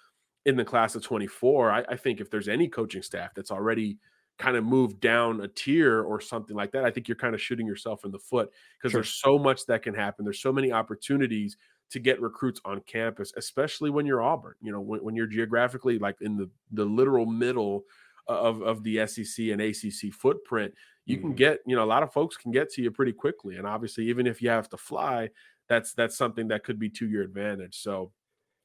in 0.46 0.56
the 0.56 0.64
class 0.64 0.94
of 0.94 1.02
24. 1.02 1.70
I, 1.70 1.84
I 1.88 1.96
think 1.96 2.20
if 2.20 2.30
there's 2.30 2.48
any 2.48 2.68
coaching 2.68 3.02
staff 3.02 3.34
that's 3.34 3.50
already 3.50 3.98
kind 4.38 4.56
of 4.56 4.64
moved 4.64 5.00
down 5.00 5.40
a 5.42 5.48
tier 5.48 6.02
or 6.02 6.20
something 6.20 6.56
like 6.56 6.72
that, 6.72 6.84
I 6.84 6.90
think 6.90 7.06
you're 7.06 7.16
kind 7.16 7.34
of 7.34 7.42
shooting 7.42 7.66
yourself 7.66 8.04
in 8.04 8.10
the 8.10 8.18
foot 8.18 8.50
because 8.78 8.92
sure. 8.92 9.00
there's 9.00 9.20
so 9.20 9.38
much 9.38 9.66
that 9.66 9.82
can 9.82 9.94
happen. 9.94 10.24
There's 10.24 10.40
so 10.40 10.52
many 10.52 10.72
opportunities 10.72 11.56
to 11.90 11.98
get 11.98 12.20
recruits 12.20 12.60
on 12.64 12.80
campus, 12.86 13.32
especially 13.36 13.90
when 13.90 14.06
you're 14.06 14.22
Auburn. 14.22 14.54
You 14.62 14.72
know, 14.72 14.80
when, 14.80 15.00
when 15.00 15.14
you're 15.14 15.26
geographically 15.26 15.98
like 15.98 16.16
in 16.20 16.36
the 16.36 16.48
the 16.70 16.84
literal 16.84 17.26
middle 17.26 17.84
of, 18.28 18.62
of 18.62 18.82
the 18.82 19.06
SEC 19.06 19.46
and 19.46 19.60
ACC 19.60 20.12
footprint, 20.12 20.72
you 21.04 21.16
mm-hmm. 21.16 21.28
can 21.28 21.34
get, 21.34 21.60
you 21.66 21.76
know, 21.76 21.84
a 21.84 21.86
lot 21.86 22.02
of 22.02 22.12
folks 22.12 22.36
can 22.36 22.52
get 22.52 22.70
to 22.72 22.82
you 22.82 22.90
pretty 22.90 23.12
quickly. 23.12 23.56
And 23.56 23.66
obviously, 23.66 24.08
even 24.08 24.26
if 24.26 24.40
you 24.40 24.50
have 24.50 24.68
to 24.70 24.76
fly, 24.76 25.30
that's 25.68 25.94
that's 25.94 26.16
something 26.16 26.48
that 26.48 26.64
could 26.64 26.78
be 26.78 26.88
to 26.90 27.08
your 27.08 27.22
advantage. 27.22 27.76
So 27.76 28.12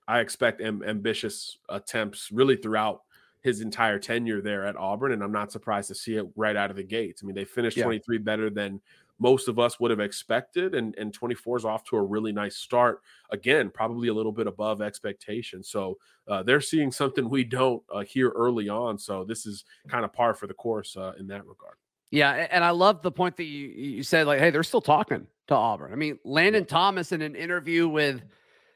I 0.07 0.19
expect 0.19 0.61
am- 0.61 0.83
ambitious 0.83 1.57
attempts 1.69 2.31
really 2.31 2.55
throughout 2.55 3.01
his 3.41 3.61
entire 3.61 3.99
tenure 3.99 4.41
there 4.41 4.65
at 4.65 4.75
Auburn, 4.75 5.11
and 5.11 5.23
I'm 5.23 5.31
not 5.31 5.51
surprised 5.51 5.87
to 5.89 5.95
see 5.95 6.15
it 6.15 6.27
right 6.35 6.55
out 6.55 6.69
of 6.69 6.75
the 6.75 6.83
gates. 6.83 7.21
I 7.23 7.25
mean, 7.25 7.35
they 7.35 7.45
finished 7.45 7.77
yeah. 7.77 7.83
23 7.83 8.17
better 8.17 8.49
than 8.49 8.81
most 9.19 9.47
of 9.47 9.57
us 9.57 9.79
would 9.79 9.91
have 9.91 9.99
expected, 9.99 10.75
and 10.75 10.95
and 10.97 11.13
24 11.13 11.57
is 11.57 11.65
off 11.65 11.83
to 11.85 11.97
a 11.97 12.01
really 12.01 12.31
nice 12.31 12.57
start. 12.57 13.01
Again, 13.31 13.69
probably 13.69 14.09
a 14.09 14.13
little 14.13 14.31
bit 14.31 14.47
above 14.47 14.81
expectation. 14.81 15.63
So 15.63 15.97
uh, 16.27 16.43
they're 16.43 16.61
seeing 16.61 16.91
something 16.91 17.29
we 17.29 17.43
don't 17.43 17.81
uh, 17.93 18.01
here 18.01 18.29
early 18.29 18.69
on. 18.69 18.97
So 18.97 19.23
this 19.23 19.45
is 19.45 19.65
kind 19.87 20.05
of 20.05 20.13
par 20.13 20.33
for 20.33 20.47
the 20.47 20.53
course 20.53 20.95
uh, 20.95 21.13
in 21.19 21.27
that 21.27 21.45
regard. 21.47 21.77
Yeah, 22.11 22.47
and 22.51 22.63
I 22.63 22.69
love 22.69 23.01
the 23.01 23.11
point 23.11 23.37
that 23.37 23.43
you 23.43 23.67
you 23.67 24.03
said 24.03 24.27
like, 24.27 24.39
hey, 24.39 24.49
they're 24.49 24.63
still 24.63 24.81
talking 24.81 25.27
to 25.47 25.55
Auburn. 25.55 25.91
I 25.91 25.95
mean, 25.95 26.19
Landen 26.23 26.65
Thomas 26.65 27.11
in 27.11 27.21
an 27.21 27.35
interview 27.35 27.87
with, 27.87 28.21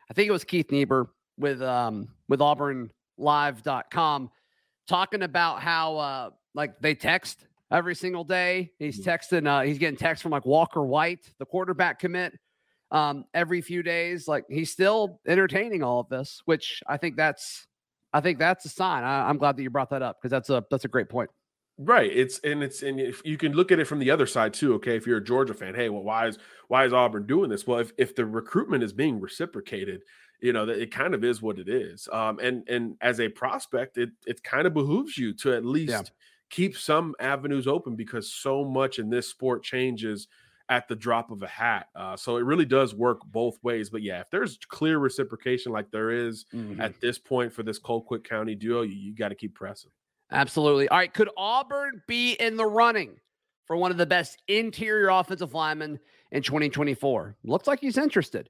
I 0.09 0.13
think 0.13 0.27
it 0.27 0.31
was 0.31 0.43
Keith 0.43 0.71
Niebuhr 0.71 1.09
with 1.38 1.61
um 1.61 2.09
with 2.27 2.41
AuburnLive.com, 2.41 4.31
talking 4.88 5.23
about 5.23 5.61
how 5.61 5.97
uh 5.97 6.29
like 6.53 6.79
they 6.81 6.93
text 6.93 7.45
every 7.71 7.95
single 7.95 8.23
day. 8.23 8.71
He's 8.79 9.00
mm. 9.00 9.05
texting, 9.05 9.47
uh, 9.47 9.63
he's 9.63 9.77
getting 9.77 9.97
texts 9.97 10.21
from 10.21 10.31
like 10.31 10.45
Walker 10.45 10.83
White, 10.83 11.31
the 11.39 11.45
quarterback 11.45 12.00
commit, 12.00 12.38
um, 12.91 13.23
every 13.33 13.61
few 13.61 13.81
days. 13.81 14.27
Like 14.27 14.43
he's 14.50 14.71
still 14.71 15.21
entertaining 15.25 15.81
all 15.81 16.01
of 16.01 16.09
this, 16.09 16.41
which 16.45 16.83
I 16.88 16.97
think 16.97 17.15
that's 17.15 17.65
I 18.13 18.19
think 18.19 18.39
that's 18.39 18.65
a 18.65 18.69
sign. 18.69 19.03
I, 19.03 19.29
I'm 19.29 19.38
glad 19.38 19.55
that 19.55 19.63
you 19.63 19.69
brought 19.69 19.91
that 19.91 20.01
up 20.01 20.17
because 20.19 20.31
that's 20.31 20.50
a 20.50 20.63
that's 20.69 20.85
a 20.85 20.89
great 20.89 21.09
point. 21.09 21.29
Right. 21.83 22.11
It's 22.13 22.39
and 22.39 22.61
it's 22.61 22.83
and 22.83 23.00
if 23.00 23.21
you 23.25 23.38
can 23.38 23.53
look 23.53 23.71
at 23.71 23.79
it 23.79 23.85
from 23.85 23.97
the 23.97 24.11
other 24.11 24.27
side 24.27 24.53
too. 24.53 24.75
Okay, 24.75 24.95
if 24.95 25.07
you're 25.07 25.17
a 25.17 25.23
Georgia 25.23 25.55
fan, 25.55 25.73
hey, 25.73 25.89
well, 25.89 26.03
why 26.03 26.27
is 26.27 26.38
why 26.67 26.85
is 26.85 26.93
Auburn 26.93 27.25
doing 27.25 27.50
this? 27.50 27.65
Well, 27.65 27.79
if 27.79 27.91
if 27.97 28.15
the 28.15 28.25
recruitment 28.25 28.83
is 28.83 28.93
being 28.93 29.19
reciprocated, 29.19 30.01
you 30.41 30.53
know, 30.53 30.67
that 30.67 30.79
it 30.79 30.91
kind 30.91 31.15
of 31.15 31.23
is 31.23 31.41
what 31.41 31.57
it 31.57 31.67
is. 31.67 32.07
Um, 32.11 32.38
and 32.39 32.67
and 32.69 32.97
as 33.01 33.19
a 33.19 33.29
prospect, 33.29 33.97
it 33.97 34.11
it 34.27 34.43
kind 34.43 34.67
of 34.67 34.75
behooves 34.75 35.17
you 35.17 35.33
to 35.38 35.55
at 35.55 35.65
least 35.65 35.91
yeah. 35.91 36.01
keep 36.51 36.77
some 36.77 37.15
avenues 37.19 37.67
open 37.67 37.95
because 37.95 38.31
so 38.31 38.63
much 38.63 39.00
in 39.00 39.09
this 39.09 39.27
sport 39.27 39.63
changes 39.63 40.27
at 40.69 40.88
the 40.88 40.95
drop 40.95 41.31
of 41.31 41.41
a 41.41 41.47
hat. 41.47 41.88
Uh, 41.95 42.15
so 42.15 42.38
it 42.38 42.45
really 42.45 42.65
does 42.65 42.93
work 42.93 43.21
both 43.25 43.57
ways. 43.63 43.89
But 43.89 44.03
yeah, 44.03 44.21
if 44.21 44.29
there's 44.29 44.59
clear 44.69 45.00
reciprocation 45.00 45.71
like 45.71 45.89
there 45.89 46.11
is 46.11 46.45
mm-hmm. 46.53 46.79
at 46.79 47.01
this 47.01 47.17
point 47.17 47.51
for 47.51 47.63
this 47.63 47.79
Colquitt 47.79 48.23
County 48.23 48.53
duo, 48.53 48.83
you, 48.83 48.93
you 48.93 49.15
got 49.15 49.29
to 49.29 49.35
keep 49.35 49.55
pressing. 49.55 49.91
Absolutely. 50.31 50.88
All 50.89 50.97
right. 50.97 51.13
Could 51.13 51.29
Auburn 51.35 52.01
be 52.07 52.33
in 52.33 52.55
the 52.55 52.65
running 52.65 53.17
for 53.65 53.75
one 53.75 53.91
of 53.91 53.97
the 53.97 54.05
best 54.05 54.41
interior 54.47 55.09
offensive 55.09 55.53
linemen 55.53 56.00
in 56.31 56.41
2024? 56.41 57.35
Looks 57.43 57.67
like 57.67 57.79
he's 57.79 57.97
interested. 57.97 58.50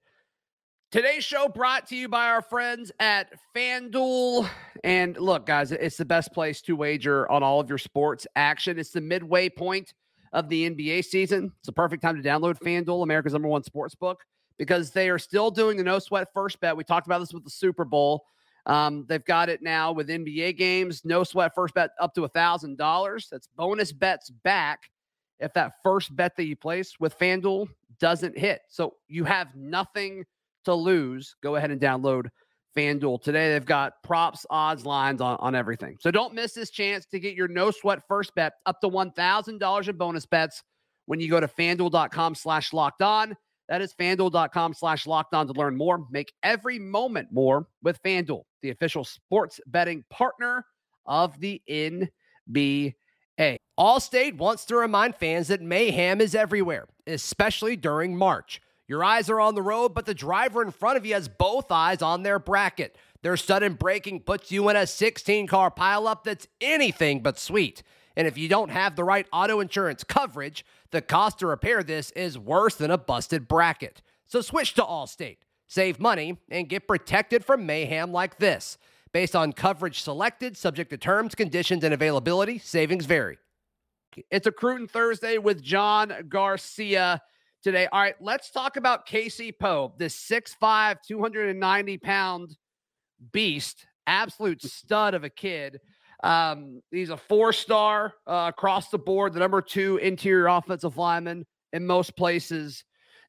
Today's 0.91 1.23
show 1.23 1.47
brought 1.47 1.88
to 1.88 1.95
you 1.95 2.09
by 2.09 2.27
our 2.27 2.41
friends 2.41 2.91
at 3.00 3.31
FanDuel. 3.55 4.50
And 4.83 5.17
look, 5.17 5.45
guys, 5.45 5.71
it's 5.71 5.95
the 5.95 6.03
best 6.03 6.33
place 6.33 6.61
to 6.63 6.75
wager 6.75 7.31
on 7.31 7.43
all 7.43 7.61
of 7.61 7.69
your 7.69 7.77
sports 7.77 8.27
action. 8.35 8.77
It's 8.77 8.91
the 8.91 9.00
midway 9.00 9.47
point 9.47 9.93
of 10.33 10.50
the 10.50 10.69
NBA 10.69 11.05
season. 11.05 11.53
It's 11.59 11.67
the 11.67 11.71
perfect 11.71 12.03
time 12.03 12.21
to 12.21 12.27
download 12.27 12.59
FanDuel, 12.59 13.03
America's 13.03 13.33
number 13.33 13.47
one 13.47 13.63
sports 13.63 13.95
book, 13.95 14.19
because 14.57 14.91
they 14.91 15.09
are 15.09 15.17
still 15.17 15.50
doing 15.50 15.77
the 15.77 15.83
no 15.83 15.97
sweat 15.97 16.27
first 16.33 16.59
bet. 16.59 16.75
We 16.75 16.83
talked 16.83 17.07
about 17.07 17.19
this 17.19 17.33
with 17.33 17.45
the 17.45 17.50
Super 17.50 17.85
Bowl. 17.85 18.25
Um, 18.65 19.05
they've 19.07 19.25
got 19.25 19.49
it 19.49 19.61
now 19.61 19.91
with 19.91 20.07
NBA 20.07 20.57
games, 20.57 21.03
no 21.03 21.23
sweat 21.23 21.53
first 21.55 21.73
bet 21.73 21.91
up 21.99 22.13
to 22.15 22.25
a 22.25 22.29
thousand 22.29 22.77
dollars. 22.77 23.27
That's 23.31 23.47
bonus 23.47 23.91
bets 23.91 24.29
back 24.29 24.91
if 25.39 25.53
that 25.53 25.73
first 25.83 26.15
bet 26.15 26.35
that 26.37 26.45
you 26.45 26.55
place 26.55 26.99
with 26.99 27.17
FanDuel 27.17 27.67
doesn't 27.99 28.37
hit. 28.37 28.61
So 28.69 28.95
you 29.07 29.23
have 29.25 29.55
nothing 29.55 30.25
to 30.65 30.73
lose, 30.73 31.35
go 31.41 31.55
ahead 31.55 31.71
and 31.71 31.81
download 31.81 32.27
FanDuel 32.75 33.21
today. 33.21 33.51
They've 33.51 33.65
got 33.65 34.01
props, 34.03 34.45
odds, 34.49 34.85
lines 34.85 35.21
on, 35.21 35.37
on 35.39 35.55
everything. 35.55 35.97
So 35.99 36.11
don't 36.11 36.33
miss 36.33 36.53
this 36.53 36.69
chance 36.69 37.05
to 37.07 37.19
get 37.19 37.35
your 37.35 37.47
no 37.47 37.71
sweat 37.71 38.03
first 38.07 38.33
bet 38.35 38.53
up 38.65 38.79
to 38.81 38.89
$1,000 38.89 39.87
in 39.87 39.97
bonus 39.97 40.25
bets 40.25 40.63
when 41.07 41.19
you 41.19 41.29
go 41.29 41.39
to 41.39 41.47
fanduel.com 41.47 42.35
slash 42.35 42.73
locked 42.73 43.01
on. 43.01 43.35
That 43.71 43.81
is 43.81 43.93
fanduel.com 43.93 44.73
slash 44.73 45.07
locked 45.07 45.33
on 45.33 45.47
to 45.47 45.53
learn 45.53 45.77
more. 45.77 46.05
Make 46.11 46.33
every 46.43 46.77
moment 46.77 47.29
more 47.31 47.67
with 47.81 48.03
FanDuel, 48.03 48.43
the 48.61 48.69
official 48.69 49.05
sports 49.05 49.61
betting 49.65 50.03
partner 50.09 50.65
of 51.05 51.39
the 51.39 51.61
NBA. 51.69 52.95
Allstate 53.79 54.35
wants 54.35 54.65
to 54.65 54.75
remind 54.75 55.15
fans 55.15 55.47
that 55.47 55.61
mayhem 55.61 56.19
is 56.19 56.35
everywhere, 56.35 56.89
especially 57.07 57.77
during 57.77 58.17
March. 58.17 58.61
Your 58.89 59.05
eyes 59.05 59.29
are 59.29 59.39
on 59.39 59.55
the 59.55 59.61
road, 59.61 59.93
but 59.93 60.05
the 60.05 60.13
driver 60.13 60.61
in 60.61 60.71
front 60.71 60.97
of 60.97 61.05
you 61.05 61.13
has 61.13 61.29
both 61.29 61.71
eyes 61.71 62.01
on 62.01 62.23
their 62.23 62.39
bracket. 62.39 62.97
Their 63.23 63.37
sudden 63.37 63.75
braking 63.75 64.19
puts 64.19 64.51
you 64.51 64.67
in 64.67 64.75
a 64.75 64.85
16 64.85 65.47
car 65.47 65.71
pileup 65.71 66.25
that's 66.25 66.45
anything 66.59 67.21
but 67.23 67.39
sweet. 67.39 67.83
And 68.17 68.27
if 68.27 68.37
you 68.37 68.49
don't 68.49 68.69
have 68.69 68.97
the 68.97 69.05
right 69.05 69.25
auto 69.31 69.61
insurance 69.61 70.03
coverage, 70.03 70.65
the 70.91 71.01
cost 71.01 71.39
to 71.39 71.48
repair 71.48 71.83
this 71.83 72.12
is 72.12 72.38
worse 72.38 72.75
than 72.75 72.91
a 72.91 72.98
busted 72.98 73.48
bracket. 73.48 74.01
So 74.25 74.41
switch 74.41 74.74
to 74.75 74.81
Allstate, 74.81 75.38
save 75.67 76.00
money, 76.00 76.38
and 76.50 76.69
get 76.69 76.88
protected 76.88 77.43
from 77.43 77.65
mayhem 77.65 78.12
like 78.12 78.38
this. 78.39 78.77
Based 79.13 79.36
on 79.36 79.51
coverage 79.51 80.01
selected, 80.01 80.55
subject 80.55 80.89
to 80.91 80.98
terms, 80.98 81.36
conditions, 81.36 81.83
and 81.83 81.93
availability, 81.93 82.60
savings 82.60 83.05
vary. 83.05 83.38
It's 84.29 84.48
a 84.48 84.51
Cruton 84.51 84.88
Thursday 84.88 85.38
with 85.38 85.62
John 85.62 86.13
Garcia 86.29 87.21
today. 87.62 87.88
All 87.91 88.01
right, 88.01 88.15
let's 88.21 88.51
talk 88.51 88.77
about 88.77 89.05
Casey 89.05 89.51
Poe, 89.51 89.93
this 89.98 90.15
6'5, 90.15 90.98
290 91.05 91.98
pound 91.98 92.57
beast, 93.31 93.86
absolute 94.07 94.62
stud 94.62 95.13
of 95.13 95.24
a 95.24 95.29
kid. 95.29 95.79
Um, 96.23 96.81
he's 96.91 97.09
a 97.09 97.17
four 97.17 97.51
star 97.51 98.13
uh, 98.27 98.51
across 98.53 98.89
the 98.89 98.99
board, 98.99 99.33
the 99.33 99.39
number 99.39 99.61
two 99.61 99.97
interior 99.97 100.47
offensive 100.47 100.97
lineman 100.97 101.45
in 101.73 101.85
most 101.85 102.15
places, 102.15 102.83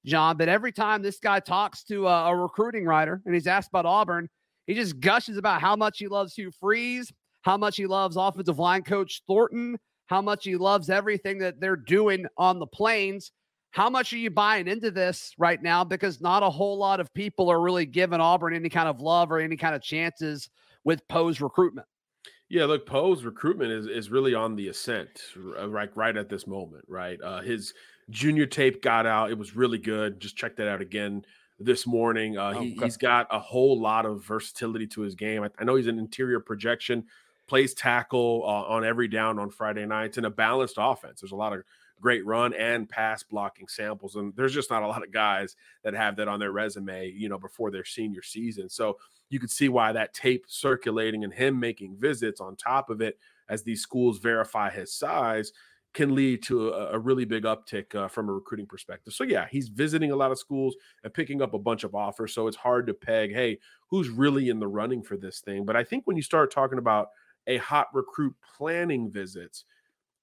John. 0.04 0.36
But 0.36 0.48
every 0.48 0.72
time 0.72 1.02
this 1.02 1.18
guy 1.18 1.40
talks 1.40 1.84
to 1.84 2.06
a, 2.06 2.30
a 2.30 2.36
recruiting 2.36 2.84
writer 2.84 3.22
and 3.24 3.34
he's 3.34 3.46
asked 3.46 3.68
about 3.68 3.86
Auburn, 3.86 4.28
he 4.66 4.74
just 4.74 5.00
gushes 5.00 5.36
about 5.38 5.60
how 5.60 5.74
much 5.74 5.98
he 5.98 6.08
loves 6.08 6.34
Hugh 6.34 6.50
Freeze, 6.60 7.12
how 7.42 7.56
much 7.56 7.76
he 7.76 7.86
loves 7.86 8.16
offensive 8.16 8.58
line 8.58 8.82
coach 8.82 9.22
Thornton, 9.26 9.78
how 10.06 10.20
much 10.20 10.44
he 10.44 10.56
loves 10.56 10.90
everything 10.90 11.38
that 11.38 11.60
they're 11.60 11.76
doing 11.76 12.26
on 12.36 12.58
the 12.58 12.66
plains. 12.66 13.32
How 13.70 13.88
much 13.88 14.12
are 14.12 14.18
you 14.18 14.30
buying 14.30 14.68
into 14.68 14.90
this 14.90 15.32
right 15.38 15.60
now? 15.62 15.82
Because 15.82 16.20
not 16.20 16.42
a 16.42 16.50
whole 16.50 16.76
lot 16.76 17.00
of 17.00 17.12
people 17.14 17.48
are 17.48 17.62
really 17.62 17.86
giving 17.86 18.20
Auburn 18.20 18.54
any 18.54 18.68
kind 18.68 18.86
of 18.86 19.00
love 19.00 19.32
or 19.32 19.38
any 19.38 19.56
kind 19.56 19.74
of 19.74 19.80
chances 19.80 20.50
with 20.84 21.00
Poe's 21.08 21.40
recruitment. 21.40 21.86
Yeah, 22.52 22.66
look, 22.66 22.84
Poe's 22.84 23.24
recruitment 23.24 23.72
is 23.72 23.86
is 23.86 24.10
really 24.10 24.34
on 24.34 24.56
the 24.56 24.68
ascent, 24.68 25.22
right? 25.34 25.88
Right 25.96 26.14
at 26.14 26.28
this 26.28 26.46
moment, 26.46 26.84
right? 26.86 27.18
Uh, 27.18 27.40
his 27.40 27.72
junior 28.10 28.44
tape 28.44 28.82
got 28.82 29.06
out; 29.06 29.30
it 29.30 29.38
was 29.38 29.56
really 29.56 29.78
good. 29.78 30.20
Just 30.20 30.36
check 30.36 30.56
that 30.56 30.68
out 30.68 30.82
again 30.82 31.24
this 31.58 31.86
morning. 31.86 32.36
Uh, 32.36 32.60
he, 32.60 32.76
has 32.82 32.98
got 32.98 33.26
a 33.30 33.38
whole 33.38 33.80
lot 33.80 34.04
of 34.04 34.22
versatility 34.22 34.86
to 34.88 35.00
his 35.00 35.14
game. 35.14 35.42
I, 35.42 35.48
I 35.58 35.64
know 35.64 35.76
he's 35.76 35.86
an 35.86 35.98
interior 35.98 36.40
projection, 36.40 37.04
plays 37.52 37.74
tackle 37.74 38.42
uh, 38.46 38.72
on 38.72 38.82
every 38.82 39.06
down 39.06 39.38
on 39.38 39.50
Friday 39.50 39.84
nights, 39.84 40.16
and 40.16 40.24
a 40.24 40.30
balanced 40.30 40.76
offense. 40.78 41.20
There's 41.20 41.32
a 41.32 41.36
lot 41.36 41.52
of 41.52 41.62
great 42.00 42.24
run 42.24 42.54
and 42.54 42.88
pass 42.88 43.22
blocking 43.22 43.68
samples. 43.68 44.16
And 44.16 44.34
there's 44.34 44.54
just 44.54 44.70
not 44.70 44.82
a 44.82 44.86
lot 44.86 45.02
of 45.02 45.12
guys 45.12 45.54
that 45.84 45.92
have 45.92 46.16
that 46.16 46.28
on 46.28 46.40
their 46.40 46.50
resume, 46.50 47.10
you 47.10 47.28
know, 47.28 47.36
before 47.36 47.70
their 47.70 47.84
senior 47.84 48.22
season. 48.22 48.70
So 48.70 48.96
you 49.28 49.38
could 49.38 49.50
see 49.50 49.68
why 49.68 49.92
that 49.92 50.14
tape 50.14 50.46
circulating 50.48 51.24
and 51.24 51.34
him 51.34 51.60
making 51.60 51.98
visits 51.98 52.40
on 52.40 52.56
top 52.56 52.88
of 52.88 53.02
it 53.02 53.18
as 53.50 53.62
these 53.62 53.82
schools 53.82 54.18
verify 54.18 54.70
his 54.70 54.94
size 54.94 55.52
can 55.92 56.14
lead 56.14 56.42
to 56.44 56.70
a, 56.70 56.92
a 56.92 56.98
really 56.98 57.26
big 57.26 57.44
uptick 57.44 57.94
uh, 57.94 58.08
from 58.08 58.30
a 58.30 58.32
recruiting 58.32 58.66
perspective. 58.66 59.12
So 59.12 59.24
yeah, 59.24 59.46
he's 59.50 59.68
visiting 59.68 60.10
a 60.10 60.16
lot 60.16 60.30
of 60.30 60.38
schools 60.38 60.74
and 61.04 61.12
picking 61.12 61.42
up 61.42 61.52
a 61.52 61.58
bunch 61.58 61.84
of 61.84 61.94
offers. 61.94 62.32
So 62.32 62.46
it's 62.46 62.56
hard 62.56 62.86
to 62.86 62.94
peg, 62.94 63.34
hey, 63.34 63.58
who's 63.90 64.08
really 64.08 64.48
in 64.48 64.58
the 64.58 64.68
running 64.68 65.02
for 65.02 65.18
this 65.18 65.40
thing? 65.40 65.66
But 65.66 65.76
I 65.76 65.84
think 65.84 66.06
when 66.06 66.16
you 66.16 66.22
start 66.22 66.50
talking 66.50 66.78
about 66.78 67.08
a 67.46 67.58
hot 67.58 67.88
recruit 67.92 68.34
planning 68.56 69.10
visits, 69.10 69.64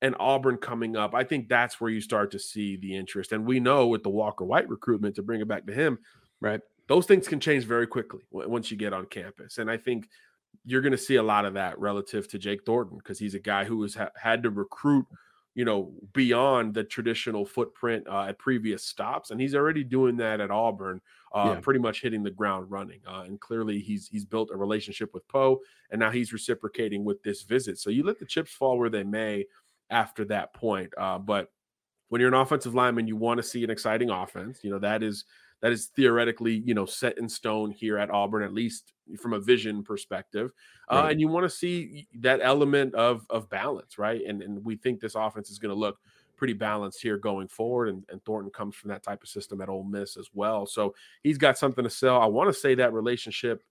and 0.01 0.15
Auburn 0.19 0.57
coming 0.57 0.95
up, 0.95 1.13
I 1.13 1.23
think 1.23 1.49
that's 1.49 1.81
where 1.81 1.91
you 1.91 2.01
start 2.01 2.31
to 2.31 2.39
see 2.39 2.77
the 2.77 2.95
interest. 2.95 3.31
And 3.31 3.45
we 3.45 3.59
know 3.59 3.87
with 3.87 4.03
the 4.03 4.09
Walker 4.09 4.45
White 4.45 4.69
recruitment, 4.69 5.15
to 5.15 5.23
bring 5.23 5.41
it 5.41 5.47
back 5.47 5.65
to 5.67 5.73
him, 5.73 5.99
right? 6.39 6.61
Those 6.87 7.05
things 7.05 7.27
can 7.27 7.39
change 7.39 7.65
very 7.65 7.85
quickly 7.85 8.21
once 8.31 8.71
you 8.71 8.77
get 8.77 8.93
on 8.93 9.05
campus. 9.05 9.57
And 9.57 9.69
I 9.69 9.77
think 9.77 10.07
you're 10.65 10.81
going 10.81 10.93
to 10.93 10.97
see 10.97 11.15
a 11.15 11.23
lot 11.23 11.45
of 11.45 11.53
that 11.53 11.77
relative 11.79 12.27
to 12.29 12.39
Jake 12.39 12.65
Thornton 12.65 12.97
because 12.97 13.19
he's 13.19 13.35
a 13.35 13.39
guy 13.39 13.65
who 13.65 13.81
has 13.83 13.95
ha- 13.95 14.09
had 14.15 14.43
to 14.43 14.49
recruit, 14.49 15.05
you 15.55 15.65
know, 15.65 15.91
beyond 16.13 16.73
the 16.73 16.83
traditional 16.83 17.45
footprint 17.45 18.07
uh, 18.07 18.25
at 18.25 18.37
previous 18.39 18.83
stops, 18.83 19.31
and 19.31 19.41
he's 19.41 19.55
already 19.55 19.83
doing 19.83 20.15
that 20.17 20.39
at 20.39 20.51
Auburn, 20.51 21.01
uh, 21.33 21.53
yeah. 21.55 21.59
pretty 21.59 21.79
much 21.79 22.01
hitting 22.01 22.23
the 22.23 22.31
ground 22.31 22.69
running. 22.69 22.99
Uh, 23.07 23.23
and 23.25 23.39
clearly, 23.39 23.79
he's 23.79 24.07
he's 24.07 24.25
built 24.25 24.51
a 24.53 24.57
relationship 24.57 25.13
with 25.13 25.27
Poe, 25.27 25.59
and 25.91 25.99
now 25.99 26.11
he's 26.11 26.33
reciprocating 26.33 27.03
with 27.03 27.21
this 27.23 27.43
visit. 27.43 27.79
So 27.79 27.89
you 27.89 28.03
let 28.03 28.19
the 28.19 28.25
chips 28.25 28.51
fall 28.51 28.77
where 28.77 28.89
they 28.89 29.03
may 29.03 29.45
after 29.89 30.23
that 30.25 30.53
point. 30.53 30.93
Uh, 30.97 31.17
but 31.17 31.51
when 32.09 32.21
you're 32.21 32.33
an 32.33 32.39
offensive 32.39 32.75
lineman, 32.75 33.07
you 33.07 33.15
want 33.15 33.37
to 33.37 33.43
see 33.43 33.63
an 33.63 33.69
exciting 33.69 34.09
offense. 34.09 34.59
You 34.63 34.71
know 34.71 34.79
that 34.79 35.03
is 35.03 35.25
that 35.61 35.71
is 35.71 35.87
theoretically 35.87 36.61
you 36.65 36.73
know 36.73 36.85
set 36.85 37.17
in 37.17 37.27
stone 37.27 37.71
here 37.71 37.97
at 37.97 38.09
Auburn, 38.09 38.43
at 38.43 38.53
least 38.53 38.93
from 39.19 39.33
a 39.33 39.39
vision 39.39 39.83
perspective. 39.83 40.51
Uh. 40.89 41.07
And 41.09 41.19
you 41.19 41.27
want 41.27 41.45
to 41.45 41.49
see 41.49 42.07
that 42.19 42.39
element 42.41 42.95
of 42.95 43.25
of 43.29 43.49
balance, 43.49 43.97
right? 43.97 44.21
And 44.25 44.41
and 44.41 44.63
we 44.63 44.75
think 44.75 44.99
this 44.99 45.15
offense 45.15 45.49
is 45.49 45.59
going 45.59 45.73
to 45.73 45.79
look 45.79 45.99
pretty 46.37 46.53
balanced 46.53 47.01
here 47.01 47.17
going 47.17 47.49
forward. 47.49 47.89
And, 47.89 48.05
and 48.09 48.23
Thornton 48.23 48.49
comes 48.51 48.73
from 48.73 48.89
that 48.91 49.03
type 49.03 49.21
of 49.21 49.27
system 49.27 49.59
at 49.59 49.67
Ole 49.67 49.83
Miss 49.83 50.15
as 50.15 50.29
well, 50.33 50.65
so 50.65 50.95
he's 51.23 51.37
got 51.37 51.57
something 51.57 51.83
to 51.83 51.89
sell. 51.89 52.21
I 52.21 52.27
want 52.27 52.49
to 52.49 52.59
say 52.59 52.75
that 52.75 52.93
relationship 52.93 53.63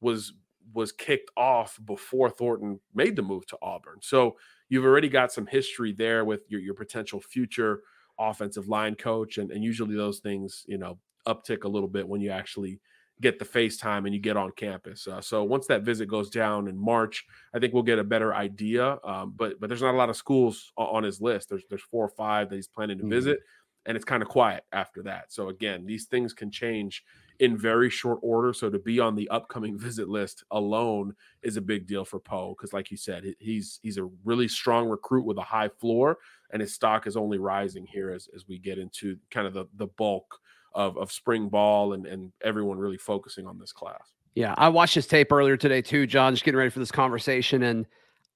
was 0.00 0.32
was 0.72 0.92
kicked 0.92 1.30
off 1.36 1.78
before 1.84 2.30
Thornton 2.30 2.80
made 2.94 3.16
the 3.16 3.22
move 3.22 3.46
to 3.46 3.58
Auburn. 3.62 3.98
So 4.00 4.36
you've 4.68 4.84
already 4.84 5.08
got 5.08 5.32
some 5.32 5.46
history 5.46 5.92
there 5.92 6.24
with 6.24 6.40
your, 6.48 6.60
your 6.60 6.74
potential 6.74 7.20
future 7.20 7.82
offensive 8.18 8.68
line 8.68 8.94
coach. 8.94 9.38
And, 9.38 9.50
and 9.50 9.62
usually 9.62 9.96
those 9.96 10.18
things, 10.18 10.64
you 10.66 10.78
know, 10.78 10.98
uptick 11.26 11.64
a 11.64 11.68
little 11.68 11.88
bit 11.88 12.06
when 12.08 12.20
you 12.20 12.30
actually 12.30 12.80
get 13.20 13.38
the 13.38 13.44
FaceTime 13.44 14.04
and 14.04 14.12
you 14.12 14.20
get 14.20 14.36
on 14.36 14.50
campus. 14.52 15.06
Uh, 15.06 15.20
so 15.20 15.42
once 15.42 15.66
that 15.66 15.82
visit 15.82 16.06
goes 16.06 16.28
down 16.28 16.68
in 16.68 16.76
March, 16.76 17.24
I 17.54 17.58
think 17.58 17.72
we'll 17.72 17.82
get 17.82 17.98
a 17.98 18.04
better 18.04 18.34
idea. 18.34 18.98
Um, 19.04 19.32
but 19.36 19.58
but 19.60 19.68
there's 19.68 19.82
not 19.82 19.94
a 19.94 19.96
lot 19.96 20.10
of 20.10 20.16
schools 20.16 20.72
on 20.76 21.02
his 21.02 21.20
list. 21.20 21.48
There's 21.48 21.64
there's 21.68 21.82
four 21.82 22.04
or 22.04 22.10
five 22.10 22.50
that 22.50 22.56
he's 22.56 22.68
planning 22.68 22.98
to 22.98 23.04
mm-hmm. 23.04 23.12
visit, 23.12 23.40
and 23.86 23.96
it's 23.96 24.04
kind 24.04 24.22
of 24.22 24.28
quiet 24.28 24.64
after 24.72 25.02
that. 25.04 25.32
So 25.32 25.48
again, 25.48 25.86
these 25.86 26.06
things 26.06 26.34
can 26.34 26.50
change 26.50 27.04
in 27.38 27.56
very 27.56 27.90
short 27.90 28.18
order. 28.22 28.52
So 28.52 28.70
to 28.70 28.78
be 28.78 29.00
on 29.00 29.14
the 29.14 29.28
upcoming 29.28 29.78
visit 29.78 30.08
list 30.08 30.44
alone 30.50 31.14
is 31.42 31.56
a 31.56 31.62
big 31.62 31.86
deal 31.86 32.04
for 32.04 32.18
Poe 32.18 32.54
because, 32.56 32.74
like 32.74 32.90
you 32.90 32.98
said, 32.98 33.24
he's 33.38 33.80
he's 33.82 33.98
a 33.98 34.10
really 34.24 34.48
strong 34.48 34.88
recruit 34.88 35.24
with 35.24 35.38
a 35.38 35.42
high 35.42 35.70
floor, 35.80 36.18
and 36.52 36.60
his 36.60 36.74
stock 36.74 37.06
is 37.06 37.16
only 37.16 37.38
rising 37.38 37.86
here 37.86 38.10
as, 38.10 38.28
as 38.34 38.46
we 38.46 38.58
get 38.58 38.78
into 38.78 39.16
kind 39.30 39.46
of 39.46 39.54
the 39.54 39.64
the 39.76 39.86
bulk 39.86 40.38
of 40.76 40.96
of 40.96 41.10
spring 41.10 41.48
ball 41.48 41.94
and 41.94 42.06
and 42.06 42.32
everyone 42.44 42.78
really 42.78 42.98
focusing 42.98 43.46
on 43.46 43.58
this 43.58 43.72
class. 43.72 44.12
Yeah, 44.34 44.54
I 44.56 44.68
watched 44.68 44.94
his 44.94 45.06
tape 45.06 45.32
earlier 45.32 45.56
today 45.56 45.82
too, 45.82 46.06
John. 46.06 46.34
Just 46.34 46.44
getting 46.44 46.58
ready 46.58 46.70
for 46.70 46.78
this 46.78 46.92
conversation, 46.92 47.62
and 47.62 47.86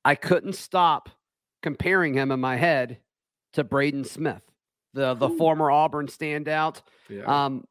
I 0.05 0.15
couldn't 0.15 0.55
stop 0.55 1.11
comparing 1.63 2.15
him 2.15 2.33
in 2.33 2.41
my 2.41 2.57
head 2.57 2.99
to 3.53 3.63
Braden 3.63 4.05
Smith, 4.05 4.43
the 4.95 5.15
the 5.15 5.29
Ooh. 5.29 5.37
former 5.37 5.71
Auburn 5.71 6.07
standout. 6.07 6.81
Yeah. 7.09 7.25
Um, 7.25 7.65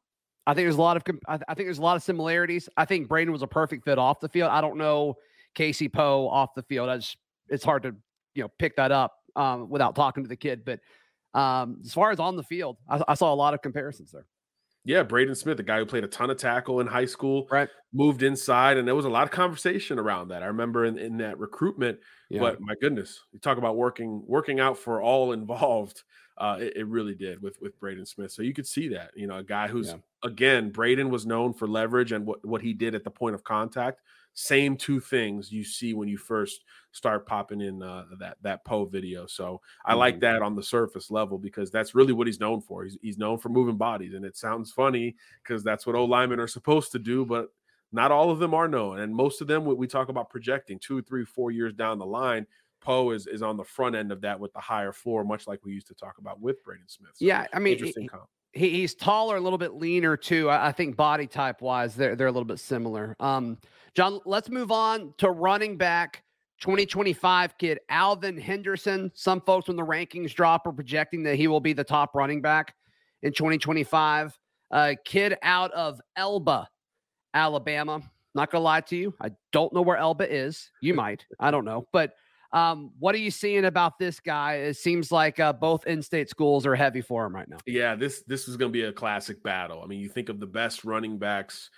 I 0.46 0.54
think 0.54 0.64
there's 0.64 0.76
a 0.76 0.80
lot 0.80 0.96
of 0.96 1.02
I 1.28 1.36
think 1.54 1.66
there's 1.66 1.78
a 1.78 1.82
lot 1.82 1.96
of 1.96 2.02
similarities. 2.02 2.68
I 2.76 2.84
think 2.84 3.08
Braden 3.08 3.32
was 3.32 3.42
a 3.42 3.48
perfect 3.48 3.84
fit 3.84 3.98
off 3.98 4.20
the 4.20 4.28
field. 4.28 4.50
I 4.50 4.60
don't 4.60 4.78
know 4.78 5.16
Casey 5.54 5.88
Poe 5.88 6.28
off 6.28 6.54
the 6.54 6.62
field. 6.62 6.88
Just, 7.00 7.16
it's 7.48 7.64
hard 7.64 7.82
to 7.82 7.94
you 8.34 8.44
know 8.44 8.48
pick 8.58 8.76
that 8.76 8.92
up 8.92 9.14
um, 9.34 9.68
without 9.68 9.96
talking 9.96 10.22
to 10.22 10.28
the 10.28 10.36
kid. 10.36 10.64
But 10.64 10.78
um, 11.38 11.78
as 11.84 11.92
far 11.92 12.12
as 12.12 12.20
on 12.20 12.36
the 12.36 12.42
field, 12.42 12.76
I, 12.88 13.02
I 13.08 13.14
saw 13.14 13.32
a 13.32 13.34
lot 13.34 13.54
of 13.54 13.62
comparisons 13.62 14.12
there. 14.12 14.26
Yeah, 14.84 15.02
Braden 15.02 15.34
Smith, 15.34 15.58
the 15.58 15.62
guy 15.62 15.78
who 15.78 15.86
played 15.86 16.04
a 16.04 16.08
ton 16.08 16.30
of 16.30 16.38
tackle 16.38 16.80
in 16.80 16.86
high 16.86 17.04
school, 17.04 17.46
Right. 17.50 17.68
moved 17.92 18.22
inside, 18.22 18.78
and 18.78 18.88
there 18.88 18.94
was 18.94 19.04
a 19.04 19.10
lot 19.10 19.24
of 19.24 19.30
conversation 19.30 19.98
around 19.98 20.28
that. 20.28 20.42
I 20.42 20.46
remember 20.46 20.86
in, 20.86 20.96
in 20.98 21.18
that 21.18 21.38
recruitment, 21.38 21.98
Yeah. 22.30 22.40
but 22.40 22.60
my 22.60 22.74
goodness, 22.80 23.20
you 23.32 23.38
talk 23.40 23.58
about 23.58 23.76
working 23.76 24.22
working 24.26 24.58
out 24.60 24.78
for 24.78 25.00
all 25.02 25.32
involved. 25.32 26.02
Uh, 26.38 26.56
it, 26.58 26.72
it 26.78 26.86
really 26.86 27.14
did 27.14 27.42
with 27.42 27.58
with 27.60 27.78
Braden 27.78 28.06
Smith. 28.06 28.32
So 28.32 28.40
you 28.40 28.54
could 28.54 28.66
see 28.66 28.88
that, 28.88 29.10
you 29.14 29.26
know, 29.26 29.36
a 29.36 29.42
guy 29.44 29.68
who's 29.68 29.88
Yeah. 29.88 29.98
again, 30.24 30.70
Braden 30.70 31.10
was 31.10 31.26
known 31.26 31.52
for 31.52 31.68
leverage 31.68 32.12
and 32.12 32.24
what 32.24 32.42
what 32.46 32.62
he 32.62 32.72
did 32.72 32.94
at 32.94 33.04
the 33.04 33.10
point 33.10 33.34
of 33.34 33.44
contact. 33.44 34.00
Same 34.34 34.76
two 34.76 35.00
things 35.00 35.50
you 35.52 35.64
see 35.64 35.92
when 35.92 36.08
you 36.08 36.16
first 36.16 36.64
start 36.92 37.26
popping 37.26 37.60
in 37.60 37.82
uh, 37.82 38.04
that 38.18 38.36
that 38.42 38.64
Poe 38.64 38.84
video. 38.84 39.26
So 39.26 39.60
I 39.84 39.94
like 39.94 40.16
Mhm. 40.16 40.20
that 40.20 40.42
on 40.42 40.54
the 40.54 40.62
surface 40.62 41.10
level 41.10 41.36
because 41.38 41.70
that's 41.70 41.94
really 41.94 42.12
what 42.12 42.26
he's 42.26 42.40
known 42.40 42.60
for. 42.60 42.84
He's 42.84 42.96
he's 43.02 43.18
known 43.18 43.38
for 43.38 43.48
moving 43.48 43.76
bodies, 43.76 44.14
and 44.14 44.24
it 44.24 44.36
sounds 44.36 44.72
funny 44.72 45.16
because 45.42 45.62
that's 45.64 45.86
what 45.86 45.96
O 45.96 46.04
linemen 46.04 46.40
are 46.40 46.46
supposed 46.46 46.92
to 46.92 46.98
do, 46.98 47.24
but 47.26 47.48
not 47.92 48.12
all 48.12 48.30
of 48.30 48.38
them 48.38 48.54
are 48.54 48.68
known. 48.68 49.00
And 49.00 49.14
most 49.14 49.40
of 49.40 49.46
them, 49.48 49.64
we 49.64 49.74
we 49.74 49.86
talk 49.86 50.08
about 50.08 50.30
projecting 50.30 50.78
two, 50.78 51.02
three, 51.02 51.24
four 51.24 51.50
years 51.50 51.72
down 51.74 51.98
the 51.98 52.06
line. 52.06 52.46
Poe 52.80 53.10
is 53.10 53.26
is 53.26 53.42
on 53.42 53.56
the 53.56 53.64
front 53.64 53.94
end 53.96 54.10
of 54.12 54.20
that 54.22 54.38
with 54.38 54.52
the 54.52 54.60
higher 54.60 54.92
floor, 54.92 55.24
much 55.24 55.46
like 55.48 55.60
we 55.64 55.72
used 55.74 55.88
to 55.88 55.94
talk 55.94 56.18
about 56.18 56.40
with 56.40 56.62
Braden 56.64 56.88
Smith. 56.88 57.10
So, 57.14 57.24
Yeah, 57.24 57.46
I 57.52 57.58
mean, 57.58 57.72
interesting 57.74 58.04
he- 58.04 58.08
comp. 58.08 58.24
he, 58.52 58.70
he's 58.70 58.94
taller, 58.94 59.36
a 59.36 59.40
little 59.40 59.58
bit 59.58 59.74
leaner 59.74 60.16
too. 60.16 60.48
I, 60.48 60.68
I 60.68 60.72
think 60.72 60.96
body 60.96 61.26
type 61.26 61.60
wise, 61.62 61.94
they're 61.96 62.16
they're 62.16 62.28
a 62.28 62.32
little 62.32 62.46
bit 62.46 62.58
similar. 62.60 63.16
Um, 63.20 63.58
John, 63.94 64.20
let's 64.24 64.48
move 64.48 64.70
on 64.70 65.14
to 65.18 65.30
running 65.30 65.76
back 65.76 66.22
2025 66.60 67.58
kid 67.58 67.80
Alvin 67.88 68.38
Henderson. 68.38 69.10
Some 69.14 69.40
folks 69.40 69.68
when 69.68 69.76
the 69.76 69.84
rankings 69.84 70.34
drop 70.34 70.66
are 70.66 70.72
projecting 70.72 71.22
that 71.24 71.36
he 71.36 71.48
will 71.48 71.60
be 71.60 71.72
the 71.72 71.84
top 71.84 72.14
running 72.14 72.40
back 72.40 72.74
in 73.22 73.32
2025. 73.32 74.38
Uh, 74.70 74.94
kid 75.04 75.36
out 75.42 75.72
of 75.72 76.00
Elba, 76.16 76.68
Alabama. 77.34 78.00
Not 78.34 78.52
gonna 78.52 78.62
lie 78.62 78.82
to 78.82 78.96
you, 78.96 79.14
I 79.20 79.32
don't 79.52 79.72
know 79.72 79.82
where 79.82 79.96
Elba 79.96 80.32
is. 80.32 80.70
You 80.80 80.94
might, 80.94 81.26
I 81.40 81.50
don't 81.50 81.64
know, 81.64 81.88
but 81.92 82.14
um, 82.52 82.92
what 82.98 83.14
are 83.14 83.18
you 83.18 83.30
seeing 83.30 83.64
about 83.64 83.98
this 83.98 84.18
guy? 84.20 84.54
It 84.54 84.76
seems 84.76 85.12
like 85.12 85.38
uh, 85.38 85.52
both 85.52 85.86
in-state 85.86 86.28
schools 86.28 86.66
are 86.66 86.74
heavy 86.74 87.00
for 87.00 87.24
him 87.24 87.34
right 87.34 87.48
now. 87.48 87.58
Yeah, 87.66 87.94
this 87.94 88.22
this 88.26 88.48
is 88.48 88.56
going 88.56 88.70
to 88.70 88.72
be 88.72 88.84
a 88.84 88.92
classic 88.92 89.42
battle. 89.42 89.82
I 89.82 89.86
mean, 89.86 90.00
you 90.00 90.08
think 90.08 90.28
of 90.28 90.40
the 90.40 90.46
best 90.46 90.84
running 90.84 91.18
backs 91.18 91.70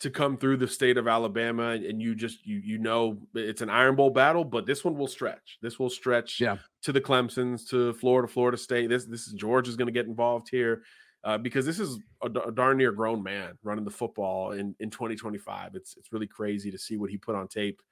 to 0.00 0.10
come 0.10 0.36
through 0.36 0.56
the 0.58 0.68
state 0.68 0.96
of 0.96 1.08
Alabama, 1.08 1.70
and 1.70 2.00
you 2.00 2.14
just 2.14 2.46
you 2.46 2.58
you 2.58 2.78
know 2.78 3.18
it's 3.34 3.62
an 3.62 3.70
Iron 3.70 3.96
Bowl 3.96 4.10
battle, 4.10 4.44
but 4.44 4.64
this 4.66 4.84
one 4.84 4.96
will 4.96 5.08
stretch. 5.08 5.58
This 5.60 5.78
will 5.78 5.90
stretch 5.90 6.40
Yeah. 6.40 6.58
to 6.82 6.92
the 6.92 7.00
Clemson's, 7.00 7.64
to 7.70 7.92
Florida, 7.94 8.28
Florida 8.28 8.56
State. 8.56 8.88
This 8.88 9.06
this 9.06 9.26
is 9.26 9.32
Georgia's 9.34 9.76
going 9.76 9.86
to 9.86 9.92
get 9.92 10.06
involved 10.06 10.48
here. 10.50 10.82
Uh, 11.24 11.36
because 11.36 11.66
this 11.66 11.80
is 11.80 11.98
a 12.22 12.28
darn 12.52 12.76
near 12.76 12.92
grown 12.92 13.20
man 13.24 13.58
running 13.64 13.84
the 13.84 13.90
football 13.90 14.52
in, 14.52 14.72
in 14.78 14.88
2025. 14.88 15.74
It's 15.74 15.96
it's 15.96 16.12
really 16.12 16.28
crazy 16.28 16.70
to 16.70 16.78
see 16.78 16.96
what 16.96 17.10
he 17.10 17.18
put 17.18 17.34
on 17.34 17.48
tape 17.48 17.82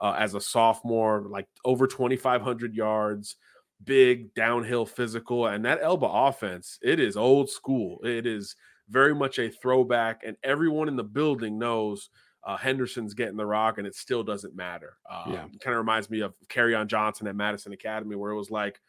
uh, 0.00 0.14
as 0.18 0.34
a 0.34 0.40
sophomore, 0.40 1.24
like 1.30 1.48
over 1.64 1.86
2,500 1.86 2.74
yards, 2.74 3.36
big 3.82 4.34
downhill 4.34 4.84
physical, 4.84 5.46
and 5.46 5.64
that 5.64 5.78
Elba 5.80 6.04
offense. 6.06 6.78
It 6.82 7.00
is 7.00 7.16
old 7.16 7.48
school. 7.48 8.00
It 8.04 8.26
is 8.26 8.54
very 8.88 9.14
much 9.14 9.38
a 9.38 9.50
throwback, 9.50 10.22
and 10.24 10.36
everyone 10.42 10.88
in 10.88 10.96
the 10.96 11.04
building 11.04 11.58
knows 11.58 12.10
uh, 12.44 12.56
Henderson's 12.56 13.14
getting 13.14 13.36
the 13.36 13.46
rock, 13.46 13.78
and 13.78 13.86
it 13.86 13.94
still 13.94 14.22
doesn't 14.22 14.54
matter. 14.54 14.98
Um, 15.10 15.32
Yeah. 15.32 15.42
kind 15.60 15.74
of 15.74 15.78
reminds 15.78 16.10
me 16.10 16.20
of 16.20 16.34
Carry 16.48 16.74
on 16.74 16.88
Johnson 16.88 17.26
at 17.26 17.36
Madison 17.36 17.72
Academy, 17.72 18.16
where 18.16 18.30
it 18.32 18.36
was 18.36 18.50
like, 18.50 18.80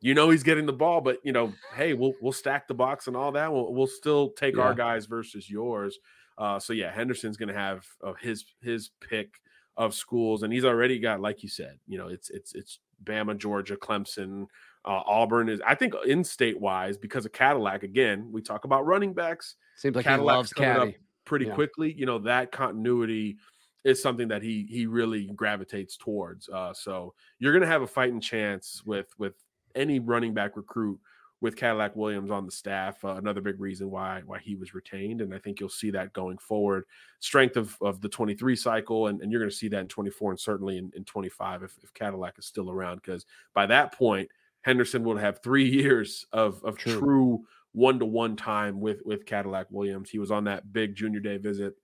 you 0.00 0.14
know, 0.14 0.30
he's 0.30 0.42
getting 0.42 0.66
the 0.66 0.72
ball, 0.72 1.00
but 1.00 1.18
you 1.24 1.32
know, 1.32 1.52
hey, 1.76 1.92
we'll 1.94 2.14
we'll 2.22 2.32
stack 2.32 2.66
the 2.66 2.74
box 2.74 3.06
and 3.06 3.16
all 3.16 3.32
that. 3.32 3.52
We'll, 3.52 3.72
we'll 3.72 3.86
still 3.86 4.30
take 4.30 4.56
Yeah. 4.56 4.62
our 4.62 4.74
guys 4.74 5.06
versus 5.06 5.48
yours. 5.48 5.98
Uh, 6.38 6.58
so 6.58 6.72
yeah, 6.72 6.90
Henderson's 6.90 7.36
going 7.36 7.50
to 7.50 7.54
have 7.54 7.86
uh, 8.02 8.14
his 8.14 8.44
his 8.62 8.90
pick 9.00 9.34
of 9.76 9.94
schools, 9.94 10.42
and 10.42 10.52
he's 10.52 10.64
already 10.64 10.98
got, 10.98 11.20
like 11.20 11.42
you 11.42 11.48
said, 11.50 11.78
you 11.86 11.98
know, 11.98 12.08
it's 12.08 12.30
it's 12.30 12.54
it's 12.54 12.80
Bama, 13.04 13.36
Georgia, 13.36 13.76
Clemson, 13.76 14.46
uh, 14.84 15.02
Auburn 15.06 15.48
is. 15.48 15.60
I 15.66 15.74
think 15.74 15.94
in 16.06 16.24
state 16.24 16.58
wise 16.58 16.96
because 16.96 17.26
of 17.26 17.32
Cadillac. 17.32 17.82
Again, 17.82 18.28
we 18.30 18.42
talk 18.42 18.64
about 18.64 18.86
running 18.86 19.12
backs 19.12 19.56
Seems 19.76 19.96
like 19.96 20.04
he 20.04 20.10
Cadillac's 20.10 20.26
loves 20.26 20.52
coming 20.52 20.70
up 20.70 20.78
Caddy. 20.88 20.96
pretty 21.24 21.46
Yeah. 21.46 21.54
quickly. 21.54 21.92
You 21.92 22.06
know 22.06 22.18
that 22.20 22.52
continuity 22.52 23.36
is 23.84 24.02
something 24.02 24.28
that 24.28 24.42
he 24.42 24.66
he 24.70 24.86
really 24.86 25.26
gravitates 25.36 25.96
towards. 25.96 26.48
Uh, 26.48 26.72
so 26.72 27.14
you're 27.38 27.52
going 27.52 27.62
to 27.62 27.68
have 27.68 27.82
a 27.82 27.86
fighting 27.86 28.20
chance 28.20 28.82
with 28.84 29.08
with 29.18 29.34
any 29.74 29.98
running 30.00 30.34
back 30.34 30.56
recruit 30.56 30.98
with 31.42 31.56
Cadillac 31.56 31.96
Williams 31.96 32.30
on 32.30 32.44
the 32.44 32.52
staff. 32.52 33.02
Uh, 33.02 33.14
another 33.14 33.40
big 33.40 33.58
reason 33.60 33.90
why 33.90 34.22
why 34.26 34.38
he 34.38 34.54
was 34.56 34.74
retained, 34.74 35.22
and 35.22 35.34
I 35.34 35.38
think 35.38 35.60
you'll 35.60 35.68
see 35.70 35.90
that 35.92 36.12
going 36.12 36.36
forward. 36.38 36.84
Strength 37.20 37.56
of 37.56 37.76
of 37.80 38.00
the 38.00 38.08
23 38.08 38.54
cycle, 38.56 39.06
and, 39.06 39.20
and 39.22 39.32
you're 39.32 39.40
going 39.40 39.50
to 39.50 39.56
see 39.56 39.68
that 39.68 39.80
in 39.80 39.88
24 39.88 40.32
and 40.32 40.40
certainly 40.40 40.76
in, 40.76 40.92
in 40.94 41.04
25 41.04 41.62
if, 41.62 41.78
if 41.82 41.94
Cadillac 41.94 42.38
is 42.38 42.46
still 42.46 42.70
around, 42.70 42.96
because 42.96 43.24
by 43.54 43.64
that 43.66 43.92
point 43.92 44.28
Henderson 44.62 45.04
will 45.04 45.16
have 45.16 45.42
three 45.42 45.68
years 45.68 46.26
of 46.32 46.62
of 46.64 46.76
True. 46.76 46.98
true 46.98 47.44
one 47.72 47.98
to 48.00 48.06
one 48.06 48.36
time 48.36 48.80
with 48.80 49.00
with 49.04 49.24
Cadillac 49.26 49.66
Williams. 49.70 50.10
He 50.10 50.18
was 50.18 50.30
on 50.30 50.44
that 50.44 50.72
big 50.72 50.94
junior 50.96 51.20
day 51.20 51.36
visit 51.38 51.74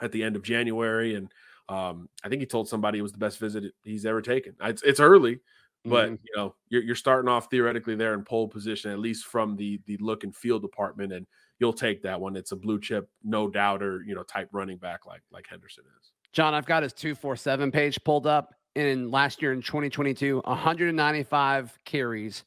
at 0.00 0.12
the 0.12 0.22
end 0.22 0.36
of 0.36 0.42
January, 0.42 1.14
and 1.14 1.30
um, 1.68 2.08
I 2.22 2.28
think 2.28 2.40
he 2.40 2.46
told 2.46 2.68
somebody 2.68 2.98
it 2.98 3.02
was 3.02 3.12
the 3.12 3.18
best 3.18 3.38
visit 3.38 3.64
he's 3.82 4.04
ever 4.06 4.20
taken. 4.22 4.54
It's, 4.62 4.82
it's 4.82 5.00
early, 5.00 5.40
but 5.84 6.10
Mhm. 6.10 6.18
you 6.22 6.36
know 6.36 6.54
you're, 6.68 6.82
you're 6.82 6.94
starting 6.96 7.28
off 7.28 7.48
theoretically 7.50 7.94
there 7.96 8.14
in 8.14 8.22
pole 8.24 8.48
position, 8.48 8.90
at 8.90 8.98
least 8.98 9.24
from 9.26 9.56
the 9.56 9.80
the 9.86 9.96
look 9.98 10.24
and 10.24 10.34
feel 10.34 10.58
department, 10.58 11.12
and 11.12 11.26
you'll 11.58 11.72
take 11.72 12.02
that 12.02 12.20
one. 12.20 12.36
It's 12.36 12.52
a 12.52 12.56
blue 12.56 12.80
chip, 12.80 13.08
no 13.22 13.48
doubter, 13.48 14.02
you 14.06 14.14
know, 14.14 14.22
type 14.24 14.48
running 14.52 14.78
back 14.78 15.06
like 15.06 15.22
like 15.32 15.46
Henderson 15.48 15.84
is. 16.00 16.12
John, 16.32 16.52
I've 16.54 16.66
got 16.66 16.82
his 16.82 16.92
247 16.92 17.70
page 17.70 17.98
pulled 18.04 18.26
up. 18.26 18.54
In 18.74 19.10
last 19.10 19.40
year 19.40 19.52
in 19.52 19.62
2022, 19.62 20.42
195 20.44 21.78
carries 21.84 22.44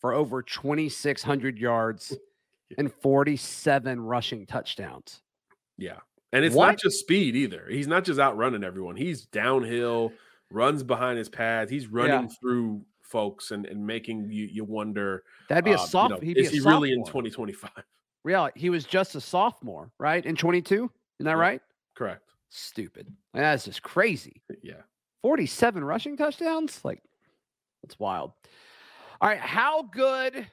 for 0.00 0.12
over 0.12 0.42
2,600 0.42 1.58
yards 1.58 2.16
and 2.76 2.92
47 2.92 4.00
rushing 4.00 4.44
touchdowns. 4.46 5.22
Yeah. 5.76 5.98
And 6.32 6.44
it's 6.44 6.54
What? 6.54 6.66
not 6.66 6.78
just 6.78 6.98
speed 6.98 7.36
either. 7.36 7.66
He's 7.70 7.86
not 7.86 8.04
just 8.04 8.18
outrunning 8.18 8.64
everyone. 8.64 8.96
He's 8.96 9.24
downhill, 9.26 10.12
runs 10.50 10.82
behind 10.82 11.16
his 11.18 11.28
pads. 11.28 11.70
He's 11.70 11.86
running 11.86 12.28
through 12.28 12.84
folks 13.00 13.52
and, 13.52 13.64
and 13.64 13.86
making 13.86 14.30
you, 14.30 14.46
you 14.46 14.64
wonder 14.64 15.22
That'd 15.48 15.64
be 15.64 15.70
a 15.72 15.78
uh, 15.78 15.80
you 15.82 15.86
soft. 15.86 16.10
know, 16.10 16.18
be 16.18 16.32
is 16.32 16.50
he 16.50 16.60
really 16.60 16.92
in 16.92 17.04
2025? 17.04 17.70
Real, 18.24 18.50
he 18.56 18.68
was 18.68 18.84
just 18.84 19.14
a 19.14 19.20
sophomore, 19.20 19.90
right? 19.98 20.26
In 20.26 20.34
22, 20.36 20.74
isn't 20.74 20.90
that 21.20 21.30
Yeah. 21.30 21.32
right? 21.34 21.62
Correct. 21.94 22.28
Stupid. 22.50 23.06
That's 23.32 23.64
just 23.64 23.82
crazy. 23.82 24.42
Yeah. 24.62 24.82
47 25.22 25.84
rushing 25.84 26.16
touchdowns? 26.16 26.80
Like, 26.84 27.02
that's 27.82 27.98
wild. 27.98 28.32
All 29.20 29.28
right. 29.28 29.40
How 29.40 29.82
good 29.82 30.46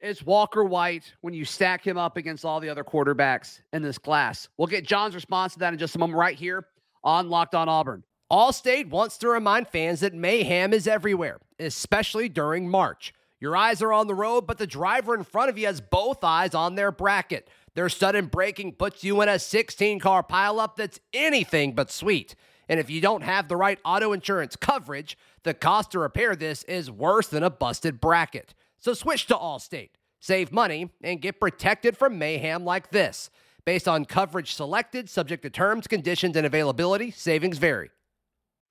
is 0.00 0.24
Walker 0.24 0.64
White 0.64 1.14
when 1.20 1.34
you 1.34 1.44
stack 1.44 1.86
him 1.86 1.96
up 1.96 2.16
against 2.16 2.44
all 2.44 2.60
the 2.60 2.68
other 2.68 2.84
quarterbacks 2.84 3.60
in 3.72 3.82
this 3.82 3.98
class? 3.98 4.48
We'll 4.58 4.66
get 4.66 4.84
John's 4.86 5.14
response 5.14 5.54
to 5.54 5.60
that 5.60 5.72
in 5.72 5.78
just 5.78 5.96
a 5.96 5.98
moment 5.98 6.18
right 6.18 6.36
here 6.36 6.66
on 7.02 7.30
Locked 7.30 7.54
On 7.54 7.68
Auburn. 7.68 8.02
Allstate 8.30 8.88
wants 8.88 9.18
to 9.18 9.28
remind 9.28 9.68
fans 9.68 10.00
that 10.00 10.14
mayhem 10.14 10.72
is 10.72 10.88
everywhere, 10.88 11.38
especially 11.58 12.28
during 12.28 12.68
March. 12.68 13.12
Your 13.38 13.56
eyes 13.56 13.82
are 13.82 13.92
on 13.92 14.06
the 14.06 14.14
road, 14.14 14.46
but 14.46 14.58
the 14.58 14.66
driver 14.66 15.14
in 15.14 15.22
front 15.22 15.50
of 15.50 15.58
you 15.58 15.66
has 15.66 15.80
both 15.80 16.24
eyes 16.24 16.54
on 16.54 16.74
their 16.74 16.90
bracket. 16.90 17.48
Their 17.74 17.88
sudden 17.88 18.26
braking 18.26 18.72
puts 18.72 19.04
you 19.04 19.20
in 19.20 19.28
a 19.28 19.38
16 19.38 20.00
car 20.00 20.22
pileup 20.22 20.76
that's 20.76 21.00
anything 21.12 21.74
but 21.74 21.90
sweet. 21.90 22.34
And 22.68 22.80
if 22.80 22.90
you 22.90 23.00
don't 23.00 23.22
have 23.22 23.48
the 23.48 23.56
right 23.56 23.78
auto 23.84 24.12
insurance 24.12 24.56
coverage, 24.56 25.18
the 25.42 25.54
cost 25.54 25.92
to 25.92 25.98
repair 25.98 26.34
this 26.34 26.62
is 26.64 26.90
worse 26.90 27.28
than 27.28 27.42
a 27.42 27.50
busted 27.50 28.00
bracket. 28.00 28.54
So 28.78 28.94
switch 28.94 29.26
to 29.26 29.34
Allstate, 29.34 29.90
save 30.20 30.52
money, 30.52 30.90
and 31.02 31.20
get 31.20 31.40
protected 31.40 31.96
from 31.96 32.18
mayhem 32.18 32.64
like 32.64 32.90
this. 32.90 33.30
Based 33.64 33.88
on 33.88 34.04
coverage 34.04 34.54
selected, 34.54 35.08
subject 35.08 35.42
to 35.42 35.50
terms, 35.50 35.86
conditions, 35.86 36.36
and 36.36 36.46
availability, 36.46 37.10
savings 37.10 37.56
vary. 37.58 37.90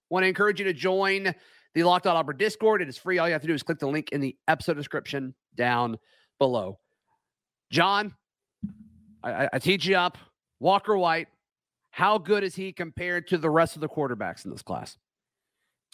Want 0.10 0.24
to 0.24 0.28
encourage 0.28 0.60
you 0.60 0.66
to 0.66 0.74
join 0.74 1.34
the 1.74 1.84
Locked 1.84 2.06
On 2.06 2.16
Auburn 2.16 2.38
Discord. 2.38 2.84
It 2.84 2.90
is 2.90 2.98
free. 2.98 3.18
All 3.18 3.28
you 3.28 3.34
have 3.34 3.42
to 3.42 3.48
do 3.48 3.56
is 3.56 3.64
click 3.64 3.80
the 3.80 3.88
link 3.88 4.10
in 4.12 4.22
the 4.22 4.36
episode 4.48 4.76
description 4.76 5.34
down 5.56 5.98
below. 6.38 6.78
John, 7.72 8.14
I, 9.24 9.32
I, 9.32 9.50
I 9.54 9.60
teach 9.60 9.88
you 9.88 9.96
up. 9.96 10.20
Walker 10.60 10.96
White, 10.96 11.28
how 11.94 12.18
good 12.18 12.44
is 12.44 12.56
he 12.56 12.74
compared 12.74 13.28
to 13.28 13.38
the 13.38 13.52
rest 13.52 13.76
of 13.76 13.82
the 13.82 13.88
quarterbacks 13.88 14.46
in 14.46 14.52
this 14.52 14.64
class? 14.64 14.98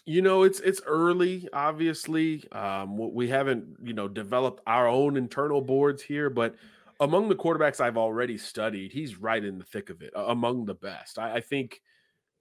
You 0.06 0.22
know, 0.22 0.44
it's 0.44 0.62
it's 0.62 0.82
early, 0.86 1.50
obviously. 1.52 2.50
Um, 2.54 2.98
we 3.14 3.28
haven't, 3.28 3.76
you 3.84 3.94
know, 3.94 4.08
developed 4.08 4.62
our 4.66 4.88
own 4.88 5.18
internal 5.18 5.60
boards 5.60 6.02
here, 6.02 6.30
but 6.30 6.56
among 7.02 7.28
the 7.28 7.36
quarterbacks 7.36 7.82
I've 7.82 7.98
already 7.98 8.38
studied, 8.38 8.94
he's 8.94 9.18
right 9.18 9.44
in 9.44 9.58
the 9.58 9.66
thick 9.66 9.90
of 9.90 10.02
it, 10.02 10.14
among 10.16 10.64
the 10.64 10.74
best. 10.74 11.20
I, 11.20 11.36
I 11.36 11.42
think 11.42 11.82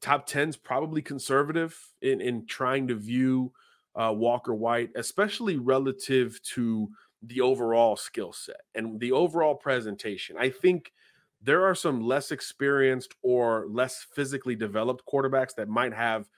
top 0.00 0.28
10's 0.28 0.56
probably 0.56 1.02
conservative 1.02 1.76
in 2.00 2.20
in 2.20 2.46
trying 2.46 2.86
to 2.86 2.94
view 2.94 3.52
uh, 3.96 4.14
Walker 4.16 4.54
White, 4.54 4.90
especially 4.94 5.56
relative 5.56 6.40
to 6.54 6.88
the 7.24 7.40
overall 7.40 7.96
skill 7.96 8.32
set 8.32 8.60
and 8.76 9.00
the 9.00 9.10
overall 9.10 9.56
presentation. 9.56 10.36
I 10.38 10.50
think 10.50 10.92
there 11.42 11.64
are 11.64 11.74
some 11.74 12.00
less 12.00 12.32
experienced 12.32 13.14
or 13.22 13.66
less 13.70 14.06
physically 14.14 14.56
developed 14.56 15.04
quarterbacks 15.06 15.54
that 15.56 15.68
might 15.68 15.94
have 15.94 16.28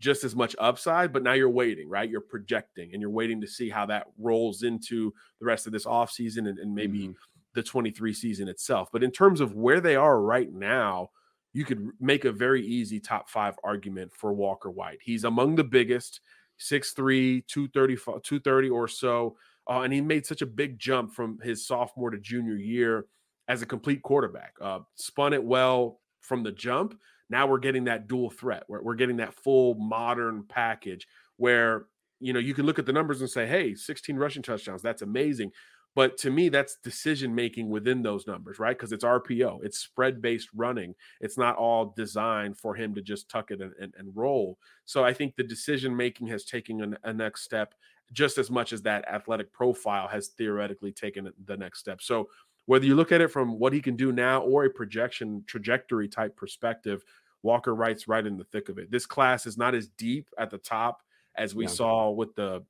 just 0.00 0.24
as 0.24 0.34
much 0.34 0.56
upside, 0.58 1.12
but 1.12 1.22
now 1.22 1.32
you're 1.32 1.50
waiting, 1.50 1.88
right? 1.88 2.08
You're 2.08 2.20
projecting 2.22 2.90
and 2.92 3.00
you're 3.00 3.10
waiting 3.10 3.40
to 3.42 3.46
see 3.46 3.68
how 3.68 3.86
that 3.86 4.06
rolls 4.18 4.62
into 4.62 5.12
the 5.38 5.46
rest 5.46 5.66
of 5.66 5.72
this 5.72 5.84
offseason 5.84 6.48
and, 6.48 6.58
and 6.58 6.74
maybe 6.74 7.00
mm-hmm. 7.00 7.12
the 7.54 7.62
23 7.62 8.12
season 8.14 8.48
itself. 8.48 8.88
But 8.92 9.02
in 9.02 9.10
terms 9.10 9.40
of 9.40 9.54
where 9.54 9.80
they 9.80 9.96
are 9.96 10.20
right 10.20 10.50
now, 10.52 11.10
you 11.52 11.64
could 11.64 11.88
make 12.00 12.24
a 12.24 12.32
very 12.32 12.64
easy 12.64 13.00
top 13.00 13.28
five 13.28 13.56
argument 13.62 14.12
for 14.14 14.32
Walker 14.32 14.70
White. 14.70 14.98
He's 15.02 15.24
among 15.24 15.56
the 15.56 15.64
biggest, 15.64 16.20
6'3, 16.60 17.46
230, 17.46 17.96
230 17.96 18.70
or 18.70 18.88
so. 18.88 19.36
Uh, 19.68 19.80
and 19.82 19.92
he 19.92 20.00
made 20.00 20.24
such 20.26 20.42
a 20.42 20.46
big 20.46 20.78
jump 20.78 21.12
from 21.12 21.38
his 21.42 21.66
sophomore 21.66 22.10
to 22.10 22.18
junior 22.18 22.56
year 22.56 23.06
as 23.50 23.62
a 23.62 23.66
complete 23.66 24.00
quarterback. 24.02 24.54
Uh, 24.60 24.78
spun 24.94 25.32
it 25.32 25.42
well 25.42 25.98
from 26.20 26.44
the 26.44 26.52
jump. 26.52 26.96
Now 27.28 27.48
we're 27.48 27.58
getting 27.58 27.84
that 27.84 28.06
dual 28.06 28.30
threat. 28.30 28.62
We're, 28.68 28.80
we're 28.80 28.94
getting 28.94 29.16
that 29.16 29.34
full 29.34 29.74
modern 29.74 30.44
package 30.48 31.06
where 31.36 31.86
you 32.20 32.32
know 32.32 32.38
you 32.38 32.54
can 32.54 32.64
look 32.64 32.78
at 32.78 32.86
the 32.86 32.92
numbers 32.92 33.20
and 33.20 33.28
say, 33.28 33.46
"Hey, 33.46 33.74
16 33.74 34.16
rushing 34.16 34.42
touchdowns. 34.42 34.82
That's 34.82 35.02
amazing." 35.02 35.50
But 35.96 36.16
to 36.18 36.30
me, 36.30 36.48
that's 36.48 36.76
decision 36.84 37.34
making 37.34 37.68
within 37.68 38.02
those 38.02 38.24
numbers, 38.24 38.60
right? 38.60 38.78
Because 38.78 38.92
it's 38.92 39.02
RPO, 39.02 39.64
it's 39.64 39.78
spread 39.78 40.22
based 40.22 40.48
running. 40.54 40.94
It's 41.20 41.36
not 41.36 41.56
all 41.56 41.92
designed 41.96 42.56
for 42.56 42.76
him 42.76 42.94
to 42.94 43.02
just 43.02 43.28
tuck 43.28 43.50
it 43.50 43.60
and, 43.60 43.72
and, 43.80 43.92
and 43.98 44.12
roll. 44.14 44.56
So 44.84 45.04
I 45.04 45.12
think 45.12 45.34
the 45.34 45.42
decision 45.42 45.96
making 45.96 46.28
has 46.28 46.44
taken 46.44 46.96
a, 47.04 47.08
a 47.08 47.12
next 47.12 47.42
step 47.42 47.74
just 48.12 48.38
as 48.38 48.50
much 48.50 48.72
as 48.72 48.82
that 48.82 49.06
athletic 49.08 49.52
profile 49.52 50.08
has 50.08 50.28
theoretically 50.28 50.92
taken 50.92 51.30
the 51.44 51.56
next 51.56 51.80
step. 51.80 52.02
So 52.02 52.28
whether 52.70 52.86
you 52.86 52.94
look 52.94 53.10
at 53.10 53.20
it 53.20 53.32
from 53.32 53.58
what 53.58 53.72
he 53.72 53.82
can 53.82 53.96
do 53.96 54.12
now 54.12 54.42
or 54.42 54.64
a 54.64 54.70
projection 54.70 55.42
trajectory 55.48 56.06
type 56.06 56.36
perspective, 56.36 57.02
Walker 57.42 57.74
White's 57.74 58.06
right 58.06 58.24
in 58.24 58.36
the 58.36 58.44
thick 58.44 58.68
of 58.68 58.78
it. 58.78 58.92
This 58.92 59.06
class 59.06 59.44
is 59.44 59.58
not 59.58 59.74
as 59.74 59.88
deep 59.88 60.28
at 60.38 60.50
the 60.50 60.58
top 60.58 61.02
as 61.36 61.52
we 61.52 61.64
yeah. 61.64 61.70
saw 61.70 62.10
with 62.10 62.32
the 62.36 62.60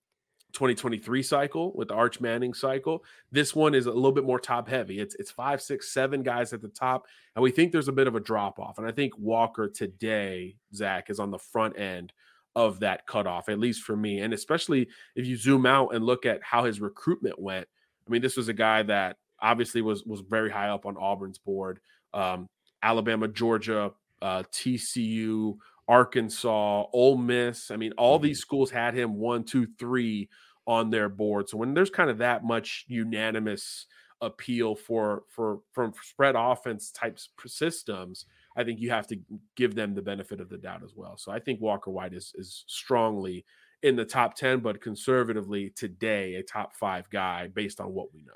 2023 0.55 1.23
cycle 1.23 1.75
with 1.75 1.89
the 1.89 1.95
Arch 1.95 2.19
Manning 2.19 2.55
cycle. 2.55 3.05
This 3.31 3.55
one 3.55 3.75
is 3.75 3.85
a 3.85 3.93
little 3.93 4.11
bit 4.11 4.25
more 4.25 4.41
top 4.41 4.71
heavy. 4.71 5.01
It's 5.01 5.17
it's 5.17 5.31
five, 5.31 5.61
six, 5.61 5.93
seven 5.93 6.23
guys 6.23 6.55
at 6.55 6.63
the 6.63 6.69
top, 6.69 7.05
and 7.37 7.43
we 7.43 7.51
think 7.51 7.71
there's 7.71 7.89
a 7.89 7.93
bit 7.93 8.07
of 8.07 8.17
a 8.17 8.21
drop 8.21 8.59
off. 8.59 8.79
And 8.79 8.87
I 8.87 8.93
think 8.93 9.13
Walker 9.19 9.69
today, 9.69 10.57
Zac, 10.75 11.11
is 11.11 11.21
on 11.21 11.31
the 11.31 11.39
front 11.39 11.79
end 11.79 12.15
of 12.57 12.81
that 12.81 13.07
cutoff, 13.07 13.51
at 13.51 13.61
least 13.61 13.83
for 13.83 13.97
me. 13.97 14.21
And 14.21 14.33
especially 14.33 14.89
if 15.15 15.27
you 15.27 15.37
zoom 15.37 15.67
out 15.67 15.95
and 15.95 16.07
look 16.07 16.25
at 16.25 16.43
how 16.43 16.65
his 16.65 16.81
recruitment 16.81 17.39
went. 17.39 17.69
I 18.09 18.11
mean, 18.11 18.23
this 18.23 18.39
was 18.39 18.49
a 18.49 18.55
guy 18.55 18.83
that 18.85 19.19
obviously 19.43 19.83
was 19.83 20.05
was 20.05 20.21
very 20.21 20.51
high 20.51 20.69
up 20.69 20.87
on 20.87 20.97
Auburn's 20.97 21.39
board. 21.39 21.81
Um, 22.13 22.47
Alabama, 22.83 23.29
Georgia, 23.29 23.93
uh, 24.23 24.43
TCU, 24.53 25.57
Arkansas, 25.89 26.85
Ole 26.93 27.17
Miss. 27.17 27.71
I 27.71 27.77
mean, 27.77 27.93
all 27.99 28.19
mm-hmm. 28.19 28.27
these 28.27 28.41
schools 28.41 28.71
had 28.71 28.95
him 28.95 29.17
one, 29.17 29.45
two, 29.45 29.67
three 29.79 30.29
on 30.67 30.91
their 30.91 31.09
board. 31.09 31.49
So 31.49 31.57
when 31.57 31.75
there's 31.75 31.91
kind 31.91 32.11
of 32.11 32.19
that 32.19 32.45
much 32.45 32.85
unanimous 32.89 33.87
appeal 34.21 34.75
for 34.75 35.25
for 35.29 35.61
from 35.73 35.93
spread 36.03 36.35
offense 36.37 36.91
types 36.91 37.31
systems, 37.47 38.27
I 38.57 38.65
think 38.65 38.81
you 38.81 38.91
have 38.91 39.07
to 39.09 39.19
give 39.57 39.75
them 39.75 39.95
the 39.95 40.03
benefit 40.03 40.41
of 40.41 40.49
the 40.49 40.59
doubt 40.59 40.83
as 40.85 40.93
well. 40.95 41.17
So 41.17 41.33
I 41.33 41.39
think 41.39 41.61
Walker 41.61 41.91
White 41.91 42.15
is 42.15 42.33
is 42.37 42.65
strongly 42.67 43.45
in 43.83 43.97
the 43.97 44.05
top 44.05 44.35
10, 44.35 44.61
but 44.61 44.83
conservatively 44.83 45.71
today 45.71 46.35
a 46.35 46.43
top 46.43 46.75
five 46.75 47.09
guy 47.11 47.49
based 47.49 47.81
on 47.81 47.93
what 47.95 48.13
we 48.13 48.23
know. 48.23 48.33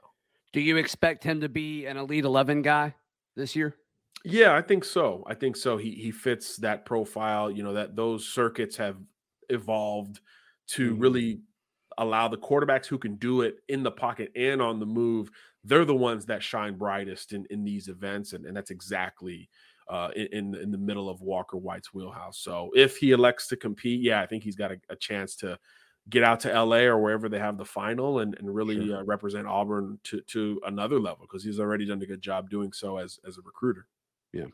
Do 0.54 0.60
you 0.60 0.76
expect 0.76 1.24
him 1.24 1.40
to 1.40 1.48
be 1.48 1.84
an 1.86 1.96
elite 1.96 2.24
11 2.24 2.62
guy 2.62 2.94
this 3.34 3.56
year? 3.56 3.74
Yeah, 4.24 4.54
I 4.54 4.62
think 4.62 4.84
so. 4.84 5.24
I 5.26 5.34
think 5.34 5.56
so. 5.56 5.76
He 5.76 5.90
he 5.90 6.12
fits 6.12 6.56
that 6.58 6.86
profile. 6.86 7.50
You 7.50 7.64
know 7.64 7.74
that 7.74 7.96
those 7.96 8.26
circuits 8.26 8.76
have 8.76 8.96
evolved 9.50 10.20
to 10.68 10.92
mm-hmm. 10.92 11.02
really 11.02 11.40
allow 11.98 12.28
the 12.28 12.38
quarterbacks 12.38 12.86
who 12.86 12.98
can 12.98 13.16
do 13.16 13.42
it 13.42 13.56
in 13.68 13.82
the 13.82 13.90
pocket 13.90 14.30
and 14.36 14.62
on 14.62 14.78
the 14.78 14.86
move. 14.86 15.28
They're 15.64 15.84
the 15.84 15.94
ones 15.94 16.24
that 16.26 16.40
shine 16.40 16.78
brightest 16.78 17.32
in 17.32 17.46
in 17.50 17.64
these 17.64 17.88
events, 17.88 18.32
and, 18.32 18.46
and 18.46 18.56
that's 18.56 18.70
exactly 18.70 19.50
uh, 19.88 20.10
in 20.14 20.54
in 20.54 20.70
the 20.70 20.78
middle 20.78 21.10
of 21.10 21.20
Walker 21.20 21.56
White's 21.56 21.92
wheelhouse. 21.92 22.38
So 22.38 22.70
if 22.76 22.96
he 22.96 23.10
elects 23.10 23.48
to 23.48 23.56
compete, 23.56 24.02
yeah, 24.02 24.22
I 24.22 24.26
think 24.26 24.44
he's 24.44 24.56
got 24.56 24.70
a, 24.70 24.76
a 24.88 24.94
chance 24.94 25.34
to 25.36 25.58
get 26.08 26.22
out 26.22 26.40
to 26.40 26.52
LA 26.52 26.80
or 26.80 26.98
wherever 26.98 27.28
they 27.28 27.38
have 27.38 27.56
the 27.56 27.64
final 27.64 28.18
and, 28.18 28.36
and 28.38 28.54
really 28.54 28.88
sure. 28.88 28.98
uh, 28.98 29.04
represent 29.04 29.46
Auburn 29.46 29.98
to 30.04 30.20
to 30.22 30.60
another 30.66 30.98
level 30.98 31.20
because 31.22 31.44
he's 31.44 31.60
already 31.60 31.86
done 31.86 32.02
a 32.02 32.06
good 32.06 32.22
job 32.22 32.50
doing 32.50 32.72
so 32.72 32.98
as 32.98 33.18
as 33.26 33.38
a 33.38 33.42
recruiter. 33.42 33.86
Yeah. 34.32 34.46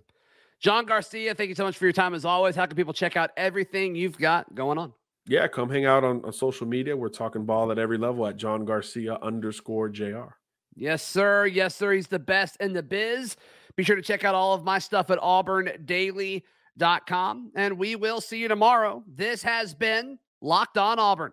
John 0.60 0.84
Garcia, 0.84 1.34
thank 1.34 1.48
you 1.48 1.54
so 1.54 1.64
much 1.64 1.78
for 1.78 1.86
your 1.86 1.92
time 1.92 2.12
as 2.12 2.26
always. 2.26 2.54
How 2.54 2.66
can 2.66 2.76
people 2.76 2.92
check 2.92 3.16
out 3.16 3.30
everything 3.36 3.94
you've 3.94 4.18
got 4.18 4.54
going 4.54 4.76
on? 4.76 4.92
Yeah, 5.26 5.48
come 5.48 5.70
hang 5.70 5.86
out 5.86 6.04
on, 6.04 6.22
on 6.24 6.32
social 6.32 6.66
media. 6.66 6.96
We're 6.96 7.08
talking 7.08 7.46
ball 7.46 7.72
at 7.72 7.78
every 7.78 7.96
level 7.96 8.26
at 8.26 8.36
John 8.36 8.66
Garcia 8.66 9.16
underscore 9.22 9.88
JR. 9.88 10.34
Yes, 10.74 11.02
sir. 11.02 11.46
Yes, 11.46 11.76
sir. 11.76 11.92
He's 11.92 12.08
the 12.08 12.18
best 12.18 12.58
in 12.60 12.74
the 12.74 12.82
biz. 12.82 13.36
Be 13.76 13.84
sure 13.84 13.96
to 13.96 14.02
check 14.02 14.24
out 14.24 14.34
all 14.34 14.54
of 14.54 14.64
my 14.64 14.78
stuff 14.78 15.10
at 15.10 15.18
auburndaily.com. 15.18 17.52
And 17.54 17.78
we 17.78 17.96
will 17.96 18.20
see 18.20 18.38
you 18.38 18.48
tomorrow. 18.48 19.02
This 19.06 19.42
has 19.42 19.74
been 19.74 20.18
Locked 20.40 20.78
On 20.78 20.98
Auburn. 20.98 21.32